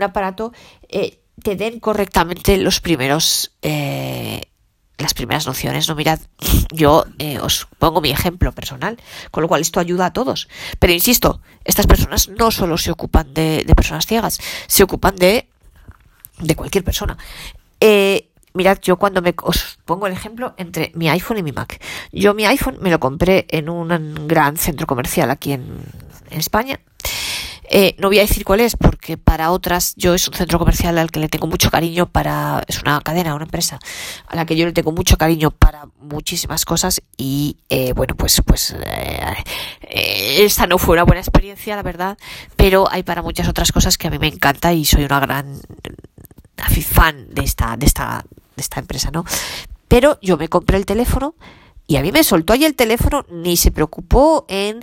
[0.00, 0.52] aparato
[0.88, 4.42] te den correctamente los primeros eh,
[4.98, 6.20] las primeras nociones, no mirad,
[6.72, 8.96] yo eh, os pongo mi ejemplo personal,
[9.32, 10.48] con lo cual esto ayuda a todos.
[10.78, 15.48] Pero insisto, estas personas no solo se ocupan de, personas ciegas, se ocupan de,
[16.38, 17.18] de cualquier persona.
[17.80, 18.27] Eh,
[18.58, 21.80] mirad, yo cuando me os pongo el ejemplo entre mi iPhone y mi Mac.
[22.12, 26.78] Yo mi iPhone me lo compré en un gran centro comercial aquí en, España
[27.70, 30.98] eh, no voy a decir cuál es porque para otras yo es un centro comercial
[30.98, 33.78] al que le tengo mucho cariño para es una cadena, una empresa
[34.26, 38.42] a la que yo le tengo mucho cariño para muchísimas cosas y eh, bueno pues
[38.44, 42.18] pues eh, esta no fue una buena experiencia la verdad,
[42.56, 45.60] pero hay para muchas otras cosas que a mí me encanta y soy una gran
[46.82, 48.24] fan de esta de esta
[48.58, 49.24] de esta empresa, ¿no?
[49.88, 51.34] Pero yo me compré el teléfono
[51.86, 54.80] y a mí me soltó ahí el teléfono ni se preocupó en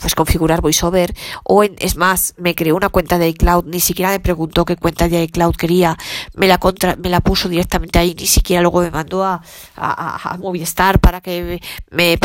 [0.00, 1.14] pues configurar VoiceOver
[1.44, 4.76] o en, es más, me creó una cuenta de iCloud, ni siquiera me preguntó qué
[4.76, 5.96] cuenta de iCloud quería,
[6.34, 9.42] me la contra, me la puso directamente ahí, ni siquiera luego me mandó a,
[9.76, 12.18] a, Movistar para que me,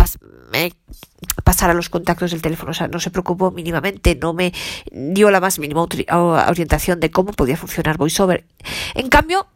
[0.51, 0.73] me
[1.43, 4.53] pasara los contactos del teléfono, o sea, no se preocupó mínimamente, no me
[4.91, 5.85] dio la más mínima
[6.47, 8.45] orientación de cómo podía funcionar VoiceOver.
[8.95, 9.47] En cambio,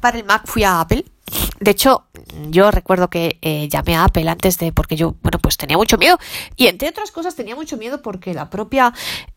[0.00, 1.04] para el Mac fui a Apple
[1.58, 2.06] de hecho,
[2.50, 5.98] yo recuerdo que eh, llamé a Apple antes de, porque yo, bueno, pues tenía mucho
[5.98, 6.18] miedo.
[6.54, 8.92] Y entre otras cosas tenía mucho miedo porque la propia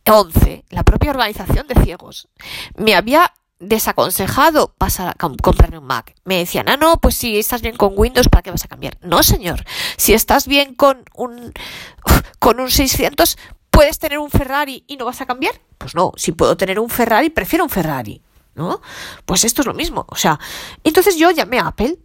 [0.05, 2.27] ONCE, la propia organización de ciegos,
[2.75, 6.13] me había desaconsejado pasar a comprarme un Mac.
[6.25, 8.97] Me decían, ah, no, pues si estás bien con Windows, ¿para qué vas a cambiar?
[9.01, 9.63] No, señor.
[9.97, 11.53] Si estás bien con un,
[12.39, 13.37] con un 600,
[13.71, 15.59] ¿puedes tener un Ferrari y no vas a cambiar?
[15.77, 18.21] Pues no, si puedo tener un Ferrari, prefiero un Ferrari.
[18.59, 18.81] ¿No?
[19.25, 20.05] Pues esto es lo mismo.
[20.09, 20.39] O sea,
[20.83, 21.97] entonces yo llamé a Apple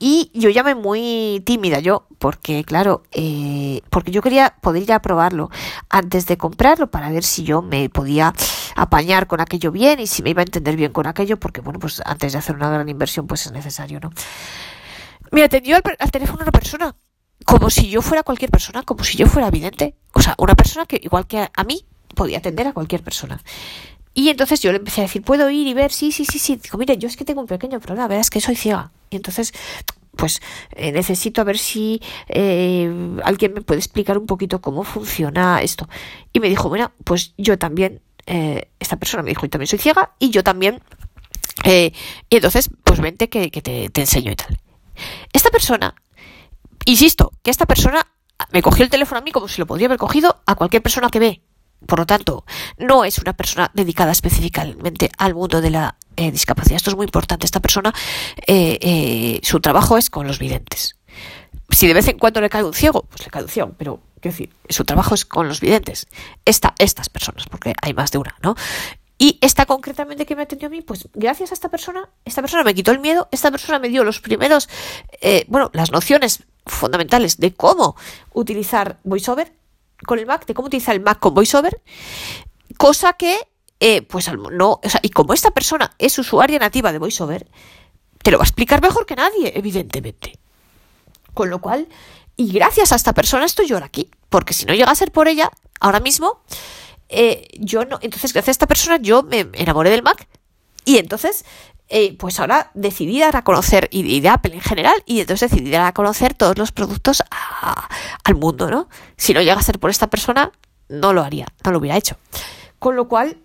[0.00, 5.02] y yo llamé muy tímida yo, porque claro, eh, porque yo quería poder ir a
[5.02, 5.50] probarlo
[5.88, 8.32] antes de comprarlo para ver si yo me podía
[8.76, 11.80] apañar con aquello bien y si me iba a entender bien con aquello, porque bueno,
[11.80, 14.10] pues antes de hacer una gran inversión pues es necesario, ¿no?
[15.30, 16.94] Me atendió al, teléfono una persona,
[17.44, 19.94] como si yo fuera cualquier persona, como si yo fuera vidente.
[20.14, 23.40] O sea, una persona que igual que a mí podía atender a cualquier persona.
[24.14, 25.92] Y entonces yo le empecé a decir, ¿puedo ir y ver?
[25.92, 26.56] Sí, sí, sí, sí.
[26.56, 28.90] Digo, mire, yo es que tengo un pequeño problema, verdad es que soy ciega.
[29.10, 29.52] Y entonces,
[30.16, 30.40] pues
[30.72, 32.90] eh, necesito a ver si eh,
[33.24, 35.88] alguien me puede explicar un poquito cómo funciona esto.
[36.32, 39.78] Y me dijo, bueno, pues yo también eh, esta persona me dijo, y también soy
[39.78, 40.82] ciega, y yo también.
[41.64, 41.92] Eh,
[42.28, 44.58] y entonces, pues vente que, te, te enseño y tal.
[45.32, 45.94] Esta persona,
[46.84, 48.06] insisto, que esta persona
[48.52, 51.08] me cogió el teléfono a mí como si lo podría haber cogido a cualquier persona
[51.08, 51.42] que ve.
[51.86, 52.44] Por lo tanto,
[52.76, 56.76] no es una persona dedicada específicamente al mundo de la eh, discapacidad.
[56.76, 57.46] Esto es muy importante.
[57.46, 57.94] Esta persona,
[58.46, 60.96] eh, eh, su trabajo es con los videntes.
[61.70, 64.00] Si de vez en cuando le cae un ciego, pues le cae un ciego, pero
[64.20, 66.08] quiero decir, su trabajo es con los videntes.
[66.44, 68.56] Esta, estas personas, porque hay más de una, ¿no?
[69.16, 72.64] Y esta concretamente que me atendió a mí, pues gracias a esta persona, esta persona
[72.64, 74.68] me quitó el miedo, esta persona me dio los primeros,
[75.48, 77.96] bueno, las nociones fundamentales de cómo
[78.32, 79.57] utilizar VoiceOver
[80.06, 81.82] con el Mac, de cómo utilizar el Mac con VoiceOver,
[82.76, 83.38] cosa que,
[83.80, 87.48] eh, pues no, o sea, y como esta persona es usuaria nativa de VoiceOver,
[88.22, 90.38] te lo va a explicar mejor que nadie, evidentemente.
[91.34, 91.88] Con lo cual,
[92.36, 95.12] y gracias a esta persona estoy yo ahora aquí, porque si no llega a ser
[95.12, 96.42] por ella, ahora mismo,
[97.08, 100.28] eh, yo no, entonces gracias a esta persona yo me enamoré del Mac
[100.84, 101.44] y entonces
[101.90, 105.92] eh, pues ahora decidí a conocer, y, de Apple en general, y entonces decidí a
[105.92, 107.22] conocer todos los productos
[108.24, 108.88] al mundo, ¿no?
[109.16, 110.52] Si no llega a ser por esta persona,
[110.88, 112.16] no lo haría, no lo hubiera hecho.
[112.78, 113.38] Con lo cual,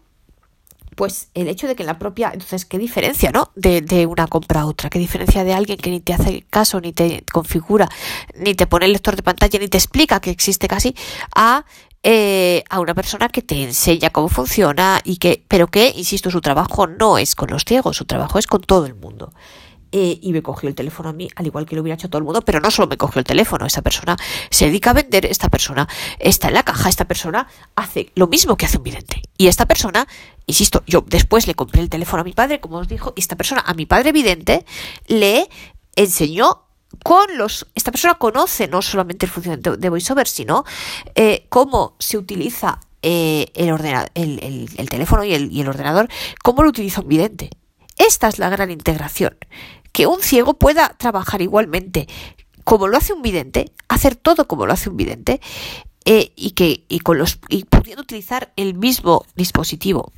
[0.96, 3.52] pues el hecho de que la propia, entonces, ¿qué diferencia, no?
[3.56, 6.82] De, de, una compra a otra, ¿qué diferencia de alguien que ni te hace caso,
[6.82, 7.90] ni te configura,
[8.36, 10.96] ni te pone el lector de pantalla, ni te explica que existe casi,
[11.34, 11.66] a
[12.04, 16.42] eh, a una persona que te enseña cómo funciona y que, pero que, insisto, su
[16.42, 19.32] trabajo no es con los ciegos, su trabajo es con todo el mundo.
[19.96, 22.18] Eh, y me cogió el teléfono a mí, al igual que lo hubiera hecho todo
[22.18, 24.18] el mundo, pero no solo me cogió el teléfono, esa persona
[24.50, 25.88] se dedica a vender, esta persona
[26.18, 29.22] está en la caja, esta persona hace lo mismo que hace un vidente.
[29.38, 30.08] Y esta persona,
[30.48, 33.36] insisto, yo después le compré el teléfono a mi padre, como os dijo, y esta
[33.36, 34.66] persona, a mi padre vidente,
[35.08, 35.48] le
[35.96, 36.64] enseñó
[37.02, 40.64] con los, esta persona conoce no solamente el funcionamiento de VoiceOver, sino
[41.16, 43.70] eh, cómo se utiliza eh, el,
[44.16, 46.08] el, el, teléfono y el, ordenador,
[46.44, 47.50] cómo lo utiliza un vidente.
[47.98, 49.38] Esta es la gran integración.
[49.92, 52.08] Que un ciego pueda trabajar igualmente
[52.64, 55.42] como lo hace un vidente, hacer todo como lo hace un vidente,
[56.06, 60.12] eh, y que y con los y pudiendo utilizar el mismo dispositivo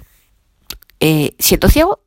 [1.37, 2.04] siendo ciego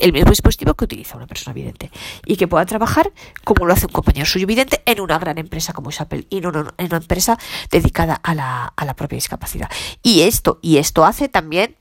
[0.00, 1.90] el mismo dispositivo que utiliza una persona vidente
[2.26, 3.12] y que pueda trabajar
[3.44, 6.40] como lo hace un compañero suyo vidente en una gran empresa como es Apple y
[6.40, 7.38] no, en una empresa
[7.70, 9.70] dedicada a la, a la propia discapacidad.
[10.02, 11.76] Y esto, y esto hace también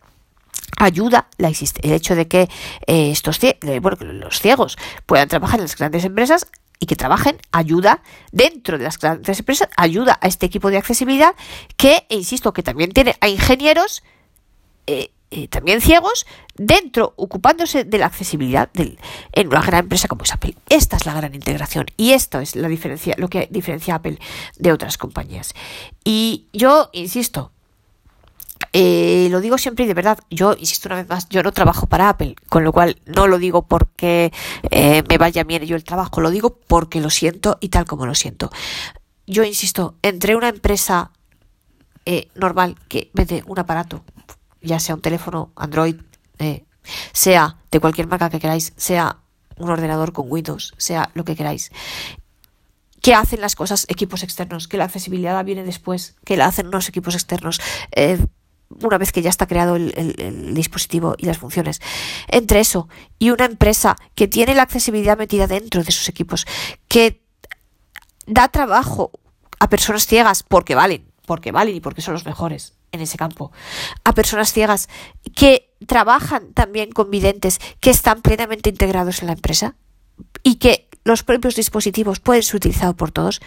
[0.78, 2.50] ayuda la el hecho de que
[2.88, 3.40] eh, estos
[3.82, 6.48] bueno, los ciegos puedan trabajar en las grandes empresas
[6.80, 8.02] y que trabajen ayuda
[8.32, 11.36] dentro de las grandes empresas ayuda a este equipo de accesibilidad
[11.76, 14.04] que insisto que también tiene a ingenieros
[14.88, 18.68] eh, eh, también ciegos dentro, ocupándose de la accesibilidad
[19.32, 20.56] en una gran empresa como es Apple.
[20.70, 24.18] Esta es la gran integración y esto es la diferencia, lo que diferencia a Apple
[24.58, 25.54] de otras compañías.
[26.04, 27.52] Y yo insisto,
[28.74, 31.86] eh, lo digo siempre y de verdad, yo insisto una vez más, yo no trabajo
[31.86, 34.34] para Apple, con lo cual no lo digo porque
[34.72, 38.08] eh, me vaya bien yo el trabajo, lo digo porque lo siento y tal como
[38.08, 38.50] lo siento.
[39.28, 41.12] Yo insisto, entre una empresa
[42.34, 44.04] normal que vende un aparato
[44.62, 45.96] ya sea un teléfono Android,
[46.40, 46.66] eh,
[47.14, 49.18] sea de cualquier marca que queráis, sea
[49.58, 51.72] un ordenador con Windows, sea lo que queráis.
[53.02, 54.68] ¿Qué hacen las cosas equipos externos?
[54.68, 57.62] Que la accesibilidad viene después, que la hacen unos equipos externos.
[57.92, 58.26] Eh,
[58.84, 61.82] una vez que ya está creado el, el, dispositivo y las funciones.
[62.28, 66.46] Entre eso y una empresa que tiene la accesibilidad metida dentro de sus equipos,
[66.88, 67.24] que
[68.28, 69.12] da trabajo
[69.60, 73.52] a personas ciegas porque valen, porque valen y porque son los mejores en ese campo,
[74.04, 74.90] a personas ciegas
[75.36, 79.76] que trabajan también con videntes, que están plenamente integrados en la empresa
[80.42, 83.42] y que los propios dispositivos pueden ser utilizados por todos,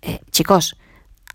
[0.00, 0.78] eh, chicos,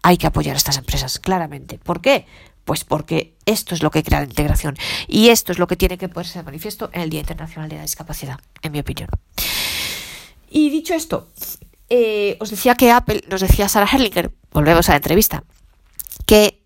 [0.02, 1.78] hay que apoyar a estas empresas, claramente.
[1.78, 2.26] ¿Por qué?
[2.66, 4.76] Pues porque esto es lo que crea la integración
[5.08, 7.76] y esto es lo que tiene que ponerse de manifiesto en el Día Internacional de
[7.76, 9.10] la Discapacidad, en mi opinión.
[10.50, 11.30] Y dicho esto,
[11.92, 15.44] eh, os decía que Apple, nos decía Sarah Herlinger, volvemos a la entrevista,
[16.26, 16.62] que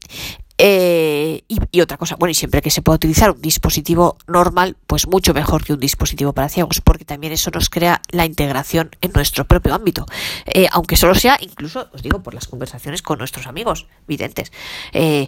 [0.58, 5.08] eh, y, otra cosa, bueno, y siempre que se pueda utilizar un dispositivo normal, pues
[5.08, 9.12] mucho mejor que un dispositivo para ciegos, porque también eso nos crea la integración en
[9.14, 10.06] nuestro propio ámbito,
[10.46, 14.54] eh, aunque solo sea, incluso, os digo, por las conversaciones con nuestros amigos videntes,
[14.94, 15.28] eh,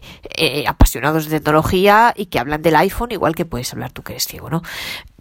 [0.67, 4.27] apasionados de tecnología y que hablan del iPhone, igual que puedes hablar tú que eres
[4.27, 4.61] ciego, ¿no?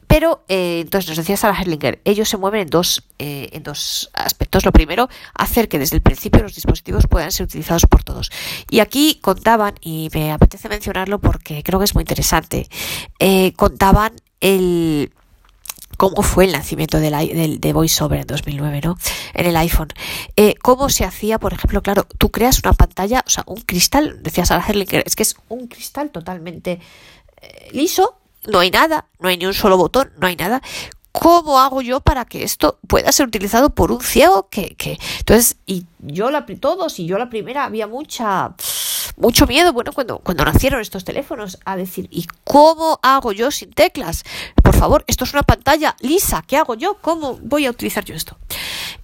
[0.07, 4.11] Pero, eh, entonces, nos decía Sarah Herlinger, ellos se mueven en dos, eh, en dos
[4.15, 4.65] aspectos.
[4.65, 8.31] Lo primero, hacer que desde el principio los dispositivos puedan ser utilizados por todos.
[8.71, 12.69] Y aquí contaban, y me apetece mencionarlo porque creo que es muy interesante,
[13.19, 15.13] eh, contaban el
[15.97, 18.99] cómo fue el nacimiento de VoiceOver en 2009, ¿no?
[19.35, 19.89] En el iPhone.
[20.37, 24.23] Eh, cómo se hacía, por ejemplo, claro, tú creas una pantalla, o sea, un cristal,
[24.23, 26.81] decía Sarah Herlinger, es que es un cristal totalmente
[27.41, 30.63] eh, liso, no hay nada, no hay ni un solo botón, no hay nada.
[31.13, 34.49] ¿Cómo hago yo para que esto pueda ser utilizado por un ciego?
[34.51, 34.99] Que, que...
[35.19, 38.55] Entonces, y yo la todos, y yo la primera, había mucha
[39.17, 43.71] mucho miedo, bueno, cuando, cuando nacieron estos teléfonos, a decir, ¿y cómo hago yo sin
[43.71, 44.25] teclas?
[44.63, 46.99] Por favor, esto es una pantalla lisa, ¿qué hago yo?
[47.01, 48.37] ¿Cómo voy a utilizar yo esto?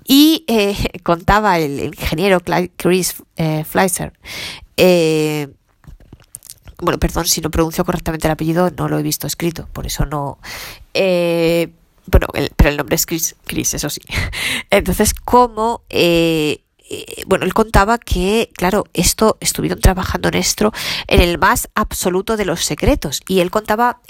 [0.05, 2.40] Y eh, contaba el, ingeniero
[2.76, 4.12] Chris eh, Fleischer,
[4.76, 5.49] eh,
[6.83, 10.05] bueno, perdón si no pronuncio correctamente el apellido, no lo he visto escrito, por eso
[10.05, 10.39] no.
[10.95, 11.72] Eh,
[12.07, 12.26] bueno,
[12.57, 14.01] pero el nombre es Chris, Chris, eso sí.
[14.70, 20.72] Entonces, ¿cómo eh, eh, bueno, él contaba que, claro, esto estuvieron trabajando en esto
[21.07, 23.22] en el más absoluto de los secretos.
[23.28, 24.01] Y él contaba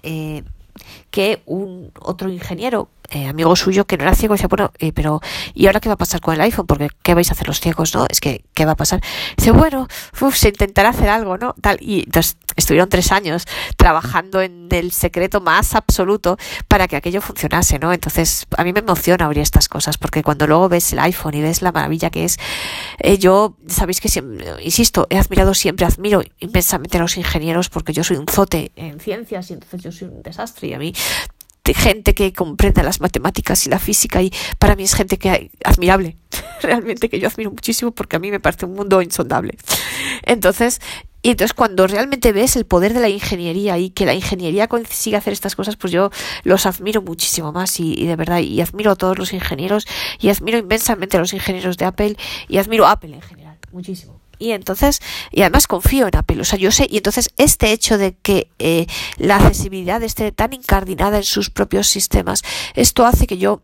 [1.11, 5.21] que un otro ingeniero, eh, amigo suyo, que no era ciego, decía, bueno, pero
[5.55, 6.67] ¿y ahora qué va a pasar con el iPhone?
[6.67, 8.07] Porque ¿qué vais a hacer los ciegos, no?
[8.09, 9.01] Es que, ¿qué va a pasar?
[9.37, 9.89] Dice, bueno,
[10.35, 11.55] se intentará hacer algo, ¿no?
[11.61, 13.47] Tal, y entonces estuvieron tres años
[13.77, 16.37] trabajando en el secreto más absoluto
[16.69, 17.93] para que aquello funcionase, ¿no?
[17.93, 21.43] Entonces, a mí me emociona abrir estas cosas, porque cuando luego ves el iPhone y
[21.43, 22.39] ves la maravilla que es,
[22.99, 27.93] eh, yo, sabéis que siempre, insisto, he admirado siempre, admiro inmensamente a los ingenieros, porque
[27.93, 30.93] yo soy un zote en ciencias y entonces yo soy un desastre y a mí
[31.65, 36.17] gente que comprenda las matemáticas y la física y para mí es gente que admirable
[36.63, 39.57] realmente que yo admiro muchísimo porque a mí me parece un mundo insondable
[40.25, 40.81] entonces
[41.23, 45.17] y entonces cuando realmente ves el poder de la ingeniería y que la ingeniería consigue
[45.17, 46.11] hacer estas cosas, pues yo
[46.43, 49.87] los admiro muchísimo más y, de verdad, y admiro a todos los ingenieros
[50.19, 52.17] y admiro inmensamente a los ingenieros de Apple
[52.49, 54.22] y admiro a Apple en general, muchísimo.
[54.43, 57.97] Y entonces, y además confío en Apple, o sea, yo sé, y entonces este hecho
[57.97, 58.87] de que eh,
[59.17, 62.43] la accesibilidad esté tan incardinada en sus propios sistemas,
[62.75, 63.63] esto hace que yo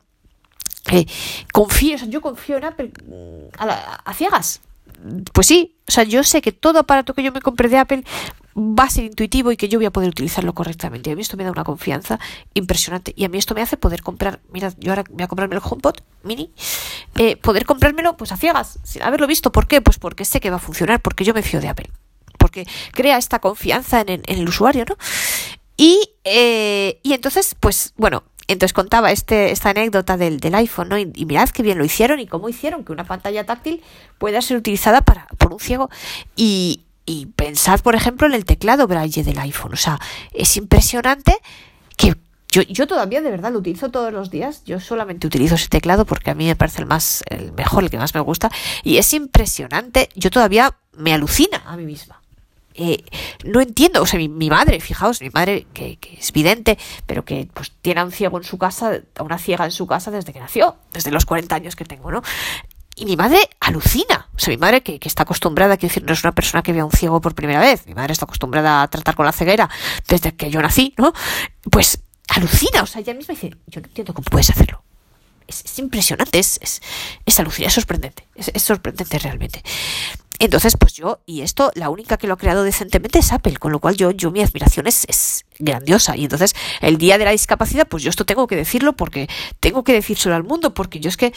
[0.93, 1.07] eh,
[1.53, 4.61] confío, o sea, yo confío en Apple mm, a, a ciegas,
[5.33, 8.05] pues sí, o sea, yo sé que todo aparato que yo me compre de Apple
[8.57, 11.11] va a ser intuitivo y que yo voy a poder utilizarlo correctamente.
[11.11, 12.19] Y a mí esto me da una confianza
[12.55, 13.13] impresionante.
[13.17, 15.63] Y a mí esto me hace poder comprar, mira, yo ahora voy a comprarme el
[15.65, 16.53] HomePod mini,
[17.17, 19.53] eh, poder comprármelo pues a ciegas, sin haberlo visto.
[19.53, 19.81] ¿Por qué?
[19.81, 21.91] Pues porque sé que va a funcionar, porque yo me fío de Apple.
[22.39, 24.97] Porque crea esta confianza en, el usuario, ¿no?
[25.77, 30.99] Y, eh, y entonces, pues bueno, entonces contaba este, esta anécdota del, del iPhone, ¿no?
[30.99, 33.83] Y, mirad qué bien lo hicieron y cómo hicieron que una pantalla táctil
[34.17, 35.91] pueda ser utilizada para, por un ciego.
[36.35, 39.75] Y, y pensad, por ejemplo, en el teclado braille del iPhone.
[39.75, 40.01] O sea,
[40.33, 41.37] es impresionante
[41.97, 42.17] que
[42.51, 44.65] yo, yo todavía de verdad lo utilizo todos los días.
[44.65, 47.91] Yo solamente utilizo ese teclado porque a mí me parece el más, el mejor, el
[47.91, 48.51] que más me gusta.
[48.83, 50.09] Y es impresionante.
[50.15, 52.23] Yo todavía me alucina a mí misma.
[52.81, 53.05] Eh,
[53.43, 57.73] no entiendo, o sea, mi, madre, fijaos, mi madre que, es vidente, pero que pues
[57.83, 60.39] tiene a un ciego en su casa, a una ciega en su casa desde que
[60.39, 62.23] nació, desde los 40 años que tengo, ¿no?
[62.95, 64.29] Y mi madre alucina.
[64.33, 66.73] O sea, mi madre que, que, está acostumbrada, quiero decir, no es una persona que
[66.73, 67.85] ve a un ciego por primera vez.
[67.87, 69.69] Mi madre está acostumbrada a tratar con la ceguera
[70.07, 71.13] desde que yo nací, ¿no?
[71.69, 71.99] Pues
[72.29, 72.83] alucina.
[72.83, 74.85] O sea, ella misma dice, yo no entiendo cómo puedes hacerlo.
[75.49, 76.81] Es, impresionante, es, es,
[77.25, 78.25] es alucinante, es sorprendente.
[78.37, 79.63] es sorprendente realmente.
[80.39, 83.73] Entonces, pues yo, y esto, la única que lo ha creado decentemente es Apple, con
[83.73, 86.17] lo cual yo, yo mi admiración es, es grandiosa.
[86.17, 89.29] Y entonces, el día de la discapacidad, pues yo esto tengo que decirlo porque
[89.59, 91.33] tengo que decírselo al mundo, porque yo es que,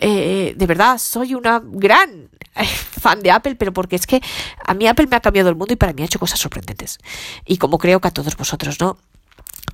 [0.00, 4.22] eh, de verdad, soy una gran eh, fan de Apple, pero porque es que
[4.64, 6.98] a mí Apple me ha cambiado el mundo y para mí ha hecho cosas sorprendentes.
[7.44, 8.98] Y como creo que a todos vosotros, ¿no?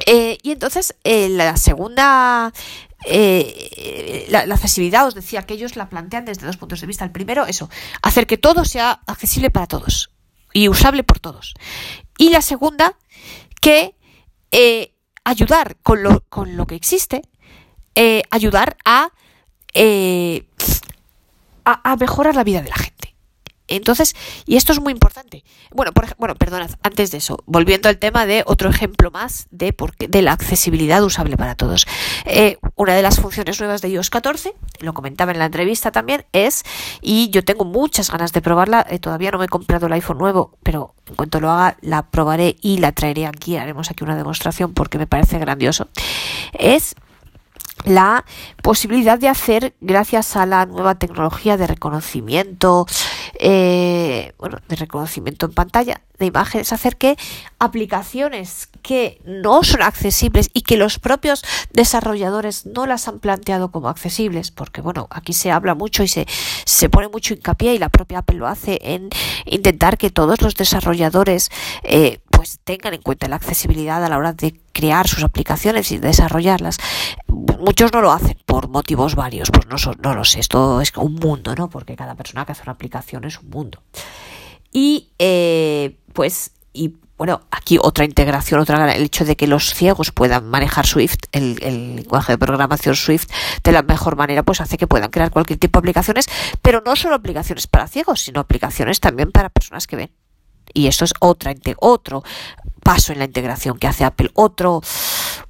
[0.07, 2.53] Eh, y entonces, la segunda
[3.07, 7.05] eh, la, accesibilidad, os decía que ellos la plantean desde dos puntos de vista.
[7.05, 7.69] El primero, eso,
[8.03, 10.11] hacer que todo sea accesible para todos
[10.53, 11.55] y usable por todos.
[12.17, 12.97] Y la segunda,
[13.61, 13.95] que
[14.51, 17.23] eh, ayudar con lo, con lo que existe,
[17.95, 19.11] eh, ayudar a,
[21.65, 22.94] a, a mejorar la vida de la gente.
[23.77, 24.15] Entonces,
[24.47, 25.45] y esto es muy importante.
[25.73, 29.73] Bueno, por, bueno, perdonad, antes de eso, volviendo al tema de otro ejemplo más de,
[29.73, 31.87] por de la accesibilidad usable para todos.
[32.25, 36.25] Eh, una de las funciones nuevas de iOS 14, lo comentaba en la entrevista también,
[36.33, 36.65] es,
[37.01, 40.19] y yo tengo muchas ganas de probarla, eh, todavía no me he comprado el iPhone
[40.19, 44.17] nuevo, pero en cuanto lo haga la probaré y la traeré aquí, haremos aquí una
[44.17, 45.89] demostración porque me parece grandioso,
[46.53, 46.95] es
[47.85, 48.25] la
[48.63, 52.87] posibilidad de hacer, gracias a la nueva tecnología de reconocimiento,
[53.39, 57.17] eh, bueno, de reconocimiento en pantalla de imágenes, hacer que
[57.59, 63.89] aplicaciones que no son accesibles y que los propios desarrolladores no las han planteado como
[63.89, 66.27] accesibles, porque bueno, aquí se habla mucho y se,
[66.65, 69.11] se pone mucho hincapié y la propia Apple lo hace en
[69.47, 71.51] intentar que todos los desarrolladores
[71.83, 75.97] eh, pues tengan en cuenta la accesibilidad a la hora de crear sus aplicaciones y
[75.97, 76.77] desarrollarlas.
[77.27, 81.15] Muchos no lo hacen por motivos varios, pues no, no lo sé, esto es un
[81.15, 81.71] mundo, ¿no?
[81.71, 83.83] Porque cada persona que hace una aplicación es un mundo.
[84.71, 90.13] Y eh, pues, y bueno, aquí otra integración, otra el hecho de que los ciegos
[90.13, 91.55] puedan manejar Swift, el,
[91.97, 93.29] lenguaje de programación Swift,
[93.63, 96.29] de la mejor manera, pues hace que puedan crear cualquier tipo de aplicaciones,
[96.61, 100.24] pero no solo aplicaciones para ciegos, sino aplicaciones también para personas que ven.
[100.73, 102.23] Y esto es otra, otro
[102.83, 104.83] paso en la integración que hace Apple, otro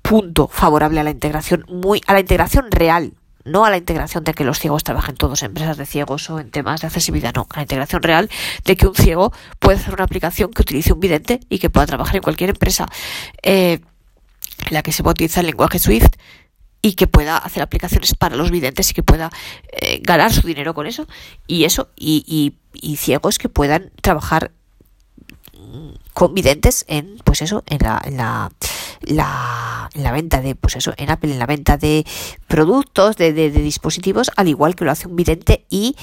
[0.01, 4.33] punto favorable a la integración, muy, a la integración real, no a la integración de
[4.33, 7.47] que los ciegos trabajen todos en empresas de ciegos o en temas de accesibilidad, no,
[7.51, 8.31] a la integración real
[8.65, 11.87] de que un ciego puede hacer una aplicación que utilice un vidente y que pueda
[11.87, 12.89] trabajar en cualquier empresa
[13.43, 13.81] eh,
[14.67, 16.13] en la que se pueda utilizar el lenguaje Swift
[16.81, 19.31] y que pueda hacer aplicaciones para los videntes y que pueda
[19.73, 21.07] eh, ganar su dinero con eso
[21.47, 24.53] y eso y, y, y ciegos que puedan trabajar
[26.13, 28.51] con videntes en pues eso en la, en la
[29.07, 32.07] la, la venta de, pues eso, en Apple, en la venta de
[32.49, 35.97] productos, de, de, dispositivos, al igual que lo hace un vidente y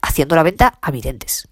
[0.00, 1.48] haciendo la venta a videntes.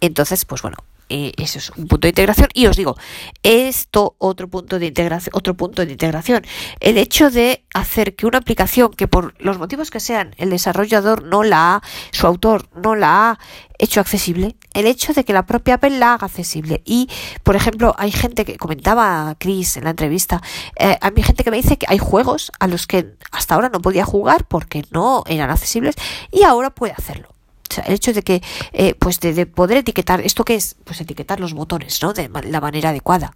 [0.00, 0.76] Entonces, pues bueno,
[1.08, 2.48] eh, eso es un punto de integración.
[2.52, 2.96] Y os digo,
[3.42, 6.44] esto otro punto de integración, otro punto de integración.
[6.80, 11.24] El hecho de hacer que una aplicación que por los motivos que sean, el desarrollador
[11.24, 13.38] no la ha, su autor no la ha
[13.78, 16.82] hecho accesible, el hecho de que la propia Apple la haga accesible.
[16.84, 17.08] Y,
[17.42, 20.42] por ejemplo, hay gente que comentaba Chris en la entrevista,
[20.76, 23.80] eh, hay gente que me dice que hay juegos a los que hasta ahora no
[23.80, 25.96] podía jugar porque no eran accesibles
[26.30, 27.36] y ahora puede hacerlo
[27.84, 30.76] el hecho de que, eh, pues de, poder etiquetar, ¿esto qué es?
[30.84, 32.12] Pues etiquetar los botones, ¿no?
[32.12, 33.32] De la manera adecuada.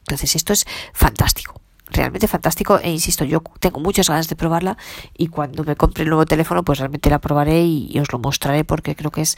[0.00, 1.60] Entonces, esto es fantástico.
[1.90, 4.78] Realmente fantástico e insisto, yo tengo muchas ganas de probarla
[5.16, 8.64] y cuando me compre el nuevo teléfono pues realmente la probaré y os lo mostraré
[8.64, 9.36] porque creo que es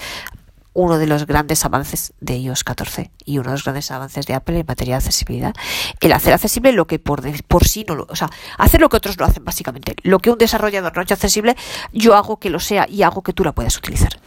[0.74, 4.34] uno de los grandes avances de iOS 14 y uno de los grandes avances de
[4.34, 5.54] Apple en materia de accesibilidad.
[6.00, 8.96] El hacer accesible lo que por, por sí no lo, o sea, hacer lo que
[8.96, 9.94] otros no hacen básicamente.
[10.02, 11.56] Lo que un desarrollador no ha hecho accesible,
[11.92, 14.18] yo hago que lo sea y hago que tú la puedas utilizar.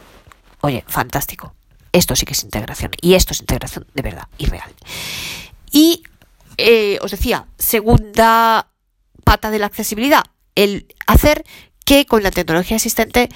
[0.62, 1.54] Oye, fantástico.
[1.92, 4.74] Esto sí que es integración y esto es integración de verdad y real.
[5.70, 6.02] Y
[6.56, 8.68] eh, os decía, segunda
[9.24, 10.24] pata de la accesibilidad,
[10.54, 11.44] el hacer
[11.84, 13.28] que con la tecnología existente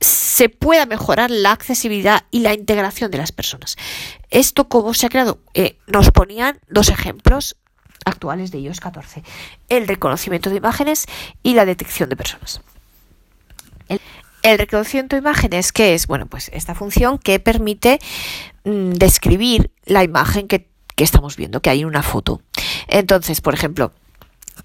[0.00, 3.76] se pueda mejorar la accesibilidad y la integración de las personas.
[4.30, 5.38] ¿Esto cómo se ha creado?
[5.54, 7.56] Eh, nos ponían dos ejemplos
[8.04, 9.22] actuales de iOS 14.
[9.68, 11.06] El reconocimiento de imágenes
[11.42, 12.62] y la detección de personas.
[14.42, 16.06] El, reconocimiento de imágenes, ¿qué es?
[16.06, 17.98] Bueno, pues esta función que permite
[18.64, 22.40] mm, describir la imagen que, que estamos viendo, que hay en una foto.
[22.88, 23.92] Entonces, por ejemplo,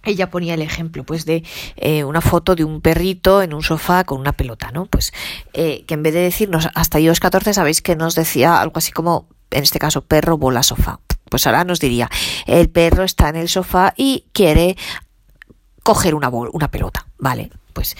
[0.05, 1.43] ella ponía el ejemplo pues de
[1.75, 4.85] eh, una foto de un perrito en un sofá con una pelota, ¿no?
[4.85, 5.13] Pues
[5.53, 8.91] eh, que en vez de decirnos hasta iOS 14 sabéis que nos decía algo así
[8.91, 10.99] como en este caso perro bola sofá.
[11.29, 12.09] Pues ahora nos diría
[12.45, 14.77] el perro está en el sofá y quiere
[15.83, 17.51] coger una, una pelota, ¿vale?
[17.73, 17.95] Pues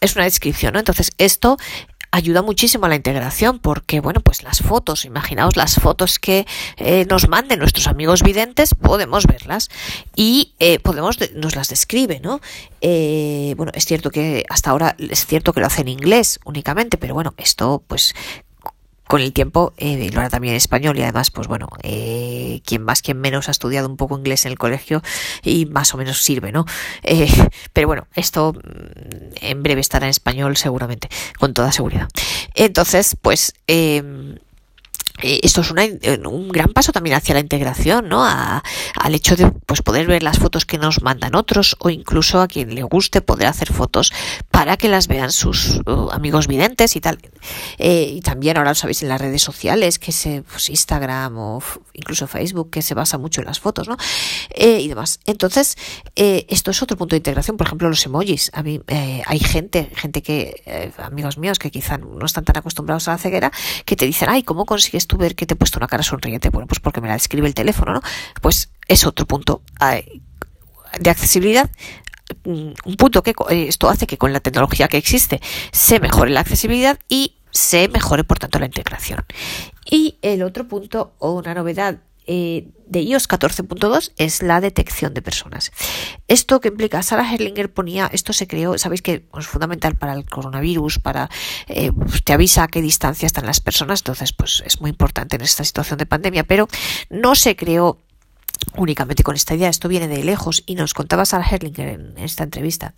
[0.00, 0.78] es una descripción, ¿no?
[0.78, 1.58] Entonces esto
[2.10, 6.46] ayuda muchísimo a la integración porque, bueno, pues las fotos, imaginaos las fotos que
[6.76, 9.68] eh, nos manden nuestros amigos videntes, podemos verlas
[10.16, 12.40] y eh, podemos, nos las describe, ¿no?
[12.80, 16.98] Eh, bueno, es cierto que hasta ahora es cierto que lo hace en inglés únicamente,
[16.98, 18.14] pero bueno, esto pues
[19.10, 22.84] con el tiempo eh, lo hará también en español y además pues bueno eh, quien
[22.84, 25.02] más quien menos ha estudiado un poco inglés en el colegio
[25.42, 26.64] y más o menos sirve no
[27.02, 27.28] eh,
[27.72, 31.08] pero bueno esto mm, en breve estará en español seguramente
[31.40, 32.06] con toda seguridad.
[32.54, 34.00] Entonces pues eh,
[35.22, 38.24] esto es un gran paso también hacia la integración, ¿no?
[38.24, 42.48] al hecho de pues, poder ver las fotos que nos mandan otros o incluso a
[42.48, 44.12] quien le guste poder hacer fotos
[44.50, 47.18] para que las vean sus uh, amigos videntes y tal.
[47.78, 51.62] Eh, y también ahora lo sabéis en las redes sociales, que se, pues, Instagram o
[51.92, 53.96] incluso Facebook, que se basa mucho en las fotos, ¿no?
[54.50, 55.20] Eh, y demás.
[55.26, 55.76] Entonces,
[56.14, 57.56] esto es otro punto de integración.
[57.56, 58.50] Por ejemplo, los emojis.
[58.54, 63.12] A mí hay gente, gente que, amigos míos que quizá no están tan acostumbrados a
[63.12, 63.52] la ceguera,
[63.84, 66.50] que te dicen, ay, ¿cómo consigues tú ver que te he puesto una cara sonriente?
[66.50, 68.02] Bueno, pues porque me la describe el teléfono, ¿no?
[68.40, 71.68] Pues es otro punto de accesibilidad
[72.44, 75.40] mm, un punto que eh, esto hace que con la tecnología que existe
[75.72, 79.24] se mejore la accesibilidad y se mejore por tanto la integración.
[79.84, 81.98] Y el otro punto o una novedad
[82.32, 85.72] eh, de iOS 14.2 es la detección de personas.
[86.28, 90.24] Esto que implica, Sarah Herlinger ponía, esto se creó, sabéis que es fundamental para el
[90.30, 91.28] coronavirus, para
[91.66, 95.34] eh, pues, te avisa a qué distancia están las personas, entonces pues es muy importante
[95.34, 96.68] en esta situación de pandemia, pero
[97.08, 97.98] no se creó
[98.76, 102.44] únicamente con esta idea, esto viene de lejos y nos contaba Sarah Herlinger en esta
[102.44, 102.94] entrevista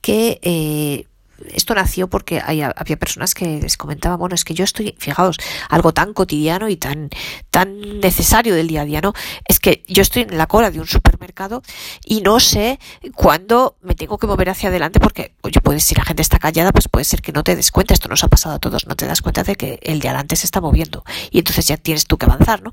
[0.00, 1.06] que eh,
[1.52, 5.38] esto nació porque había personas que les comentaban, bueno, es que yo estoy, fijaos,
[5.68, 7.10] algo tan cotidiano y tan,
[7.50, 9.12] tan necesario del día a día, ¿no?
[9.46, 11.62] Es que yo estoy en la cola de un supermercado
[12.04, 12.78] y no sé
[13.14, 16.72] cuándo me tengo que mover hacia adelante porque, oye, puedes, si la gente está callada,
[16.72, 18.96] pues puede ser que no te des cuenta, esto nos ha pasado a todos, no
[18.96, 22.06] te das cuenta de que el de adelante se está moviendo y entonces ya tienes
[22.06, 22.72] tú que avanzar, ¿no?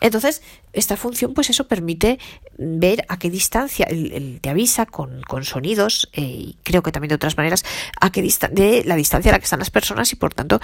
[0.00, 0.42] Entonces,
[0.72, 2.18] esta función, pues eso permite
[2.58, 7.08] ver a qué distancia, el, te avisa con, con sonidos, eh, y creo que también
[7.08, 7.64] de otras maneras,
[8.10, 10.60] de la distancia a la que están las personas y por tanto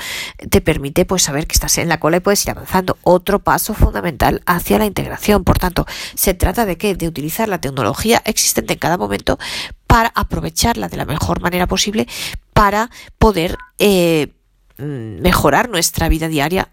[0.50, 2.96] te permite pues saber que estás en la cola y puedes ir avanzando.
[3.02, 5.44] Otro paso fundamental hacia la integración.
[5.44, 6.94] Por tanto, se trata de qué?
[6.94, 9.38] De utilizar la tecnología existente en cada momento
[9.86, 12.06] para aprovecharla de la mejor manera posible
[12.52, 14.32] para poder eh,
[14.78, 16.68] mm, mejorar nuestra vida diaria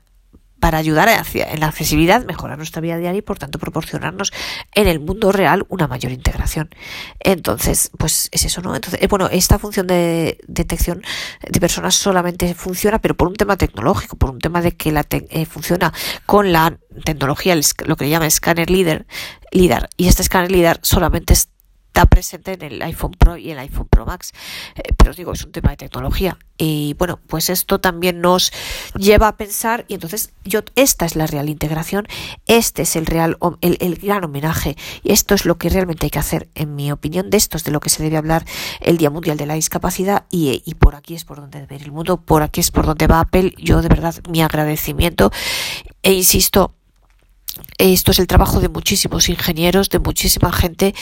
[0.59, 4.31] para ayudar en la accesibilidad, mejorar nuestra vida diaria y por tanto proporcionarnos
[4.73, 6.69] en el mundo real una mayor integración.
[7.19, 8.75] Entonces, pues es eso, ¿no?
[8.75, 11.01] Entonces, eh, bueno, esta función de detección
[11.47, 15.05] de personas solamente funciona, pero por un tema tecnológico, por un tema de que la
[15.09, 15.93] eh, funciona
[16.25, 17.55] con la tecnología,
[17.85, 19.05] lo que le llama escáner líder,
[19.51, 21.48] líder, y este escáner líder solamente es
[22.05, 24.31] presente en el iPhone Pro y el iPhone Pro Max.
[24.75, 26.37] Eh, pero os digo, es un tema de tecnología.
[26.57, 28.51] Y bueno, pues esto también nos
[28.95, 32.05] lleva a pensar, y entonces yo, esta es la real integración,
[32.47, 36.09] este es el real, el, el gran homenaje, y esto es lo que realmente hay
[36.09, 38.43] que hacer, en mi opinión, de esto es de lo que se debe hablar
[38.81, 41.83] el Día Mundial de la Discapacidad, y, y por aquí es por donde debe ir
[41.83, 43.53] el mundo, por aquí es por donde va Apple.
[43.57, 45.31] Yo de verdad mi agradecimiento,
[46.03, 46.73] e insisto,
[47.77, 50.93] esto es el trabajo de muchísimos ingenieros, de muchísima gente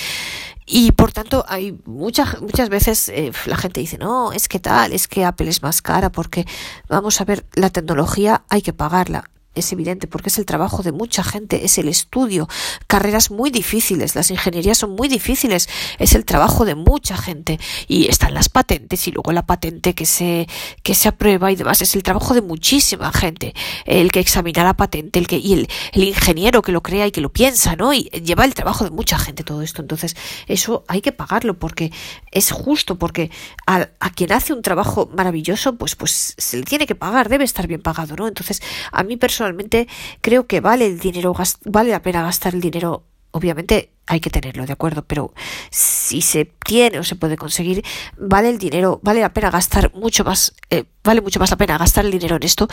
[0.69, 4.91] y por tanto, hay muchas, muchas veces eh, la gente dice, no, es que tal,
[4.91, 6.45] es que Apple es más cara, porque
[6.89, 9.29] vamos a ver, la tecnología hay que pagarla
[9.59, 12.47] es evidente porque es el trabajo de mucha gente, es el estudio,
[12.87, 17.59] carreras muy difíciles, las ingenierías son muy difíciles, es el trabajo de mucha gente.
[17.87, 20.47] Y están las patentes y luego la patente que se
[20.83, 23.53] que se aprueba y demás, es el trabajo de muchísima gente,
[23.85, 27.11] el que examina la patente, el que y el, el ingeniero que lo crea y
[27.11, 27.93] que lo piensa, ¿no?
[27.93, 30.15] Y lleva el trabajo de mucha gente todo esto, entonces
[30.47, 31.91] eso hay que pagarlo porque
[32.31, 33.31] es justo porque
[33.65, 37.43] a, a quien hace un trabajo maravilloso, pues pues se le tiene que pagar, debe
[37.43, 38.27] estar bien pagado, ¿no?
[38.27, 39.87] Entonces, a mí personalmente personalmente
[40.21, 41.33] creo que vale el dinero,
[41.65, 43.03] vale la pena gastar el dinero.
[43.31, 45.33] Obviamente hay que tenerlo, de acuerdo, pero
[45.69, 47.83] si se tiene o se puede conseguir,
[48.17, 51.77] vale el dinero, vale la pena gastar mucho más, eh, vale mucho más la pena
[51.77, 52.67] gastar el dinero en esto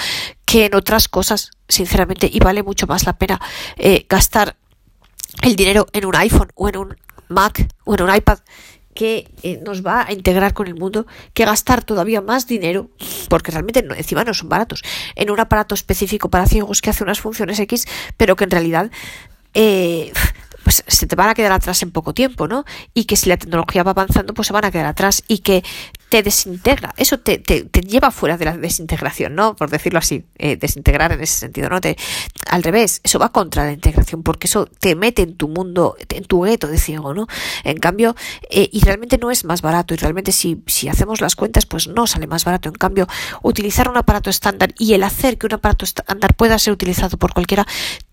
[0.45, 3.41] que en otras cosas, sinceramente, y vale mucho más la pena
[3.77, 4.57] eh, gastar
[5.43, 6.97] el dinero en un iPhone o en un
[7.29, 8.39] Mac o en un iPad
[8.95, 12.91] que eh, nos va a integrar con el mundo, que gastar todavía más dinero,
[13.29, 14.83] porque realmente no, encima no son baratos,
[15.17, 17.87] en un aparato específico para ciegos que hace unas funciones X,
[18.17, 18.91] pero que en realidad
[19.55, 20.13] eh,
[20.65, 22.65] pues se te van a quedar atrás en poco tiempo, ¿no?
[22.95, 25.63] Y que si la tecnología va avanzando, pues se van a quedar atrás y que
[26.15, 29.57] te desintegra, eso te, te, te lleva fuera de la desintegración, ¿no?
[29.57, 31.81] Por decirlo así, eh, desintegrar en ese sentido, ¿no?
[31.81, 31.97] Te,
[32.49, 36.25] al revés, eso va contra la integración porque eso te mete en tu mundo, en
[36.25, 37.27] tu gueto de ciego, ¿no?
[37.65, 38.15] En cambio,
[38.49, 41.89] eh, y realmente no es más barato y realmente si, si hacemos las cuentas, pues
[41.89, 42.69] no sale más barato.
[42.69, 43.09] En cambio,
[43.43, 47.33] utilizar un aparato estándar y el hacer que un aparato estándar pueda ser utilizado por
[47.33, 47.67] cualquiera,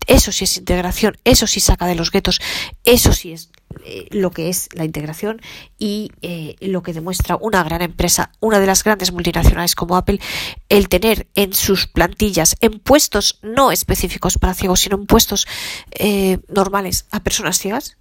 [0.06, 2.40] eso sí es integración, eso sí saca de los guetos,
[2.84, 3.50] eso sí es
[3.84, 5.40] eh, lo que es la integración
[5.78, 10.20] y eh, lo que demuestra una gran empresa, una de las grandes multinacionales como Apple,
[10.68, 15.46] el tener en sus plantillas, en puestos no específicos para ciegos, sino en puestos
[15.92, 17.96] eh, normales a personas ciegas,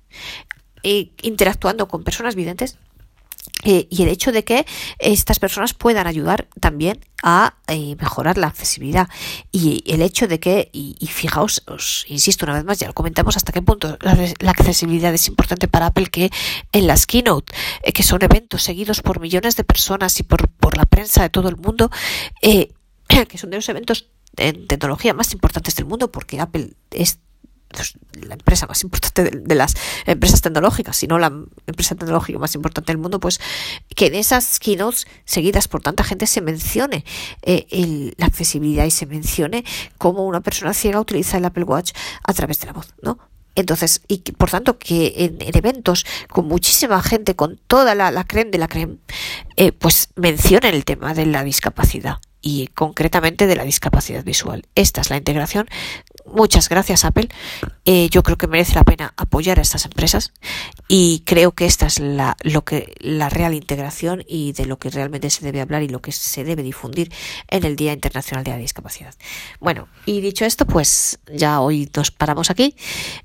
[0.83, 2.77] interactuando con personas videntes,
[3.63, 4.65] eh, y el hecho de que
[4.97, 9.07] estas personas puedan ayudar también a eh, mejorar la accesibilidad.
[9.51, 13.37] Y el hecho de que, y, fijaos, os insisto una vez más, ya lo comentamos
[13.37, 16.31] hasta qué punto la, accesibilidad es importante para Apple que
[16.71, 20.77] en las keynote, eh, que son eventos seguidos por millones de personas y por, por
[20.77, 21.91] la prensa de todo el mundo,
[22.41, 27.19] que son de los eventos en tecnología más importantes del mundo porque Apple es
[28.13, 31.27] la empresa más importante de, las empresas tecnológicas, si no la
[31.67, 33.39] empresa tecnológica más importante del mundo, pues
[33.95, 37.05] que en esas keynotes seguidas por tanta gente se mencione
[37.41, 39.63] eh, la accesibilidad y se mencione
[39.97, 41.91] cómo una persona ciega utiliza el Apple Watch
[42.23, 43.17] a través de la voz, ¿no?
[43.55, 48.51] Entonces, y por tanto que en, eventos con muchísima gente, con toda la, la creme
[48.51, 48.97] de la creme,
[49.57, 54.65] eh, pues mencionen el tema de la discapacidad y concretamente de la discapacidad visual.
[54.75, 55.67] Esta es la integración
[56.25, 57.29] muchas gracias Apple.
[57.85, 60.33] Eh, yo creo que merece la pena apoyar a estas empresas
[60.87, 64.89] y creo que esta es la, lo que, la real integración y de lo que
[64.89, 67.11] realmente se debe hablar y lo que se debe difundir
[67.47, 69.15] en el Día Internacional de la Discapacidad.
[69.59, 72.75] Bueno, y dicho esto, pues ya hoy nos paramos aquí.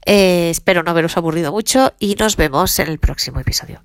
[0.05, 3.83] Eh, espero no haberos aburrido mucho y nos vemos en el próximo episodio.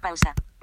[0.00, 0.34] Pausa.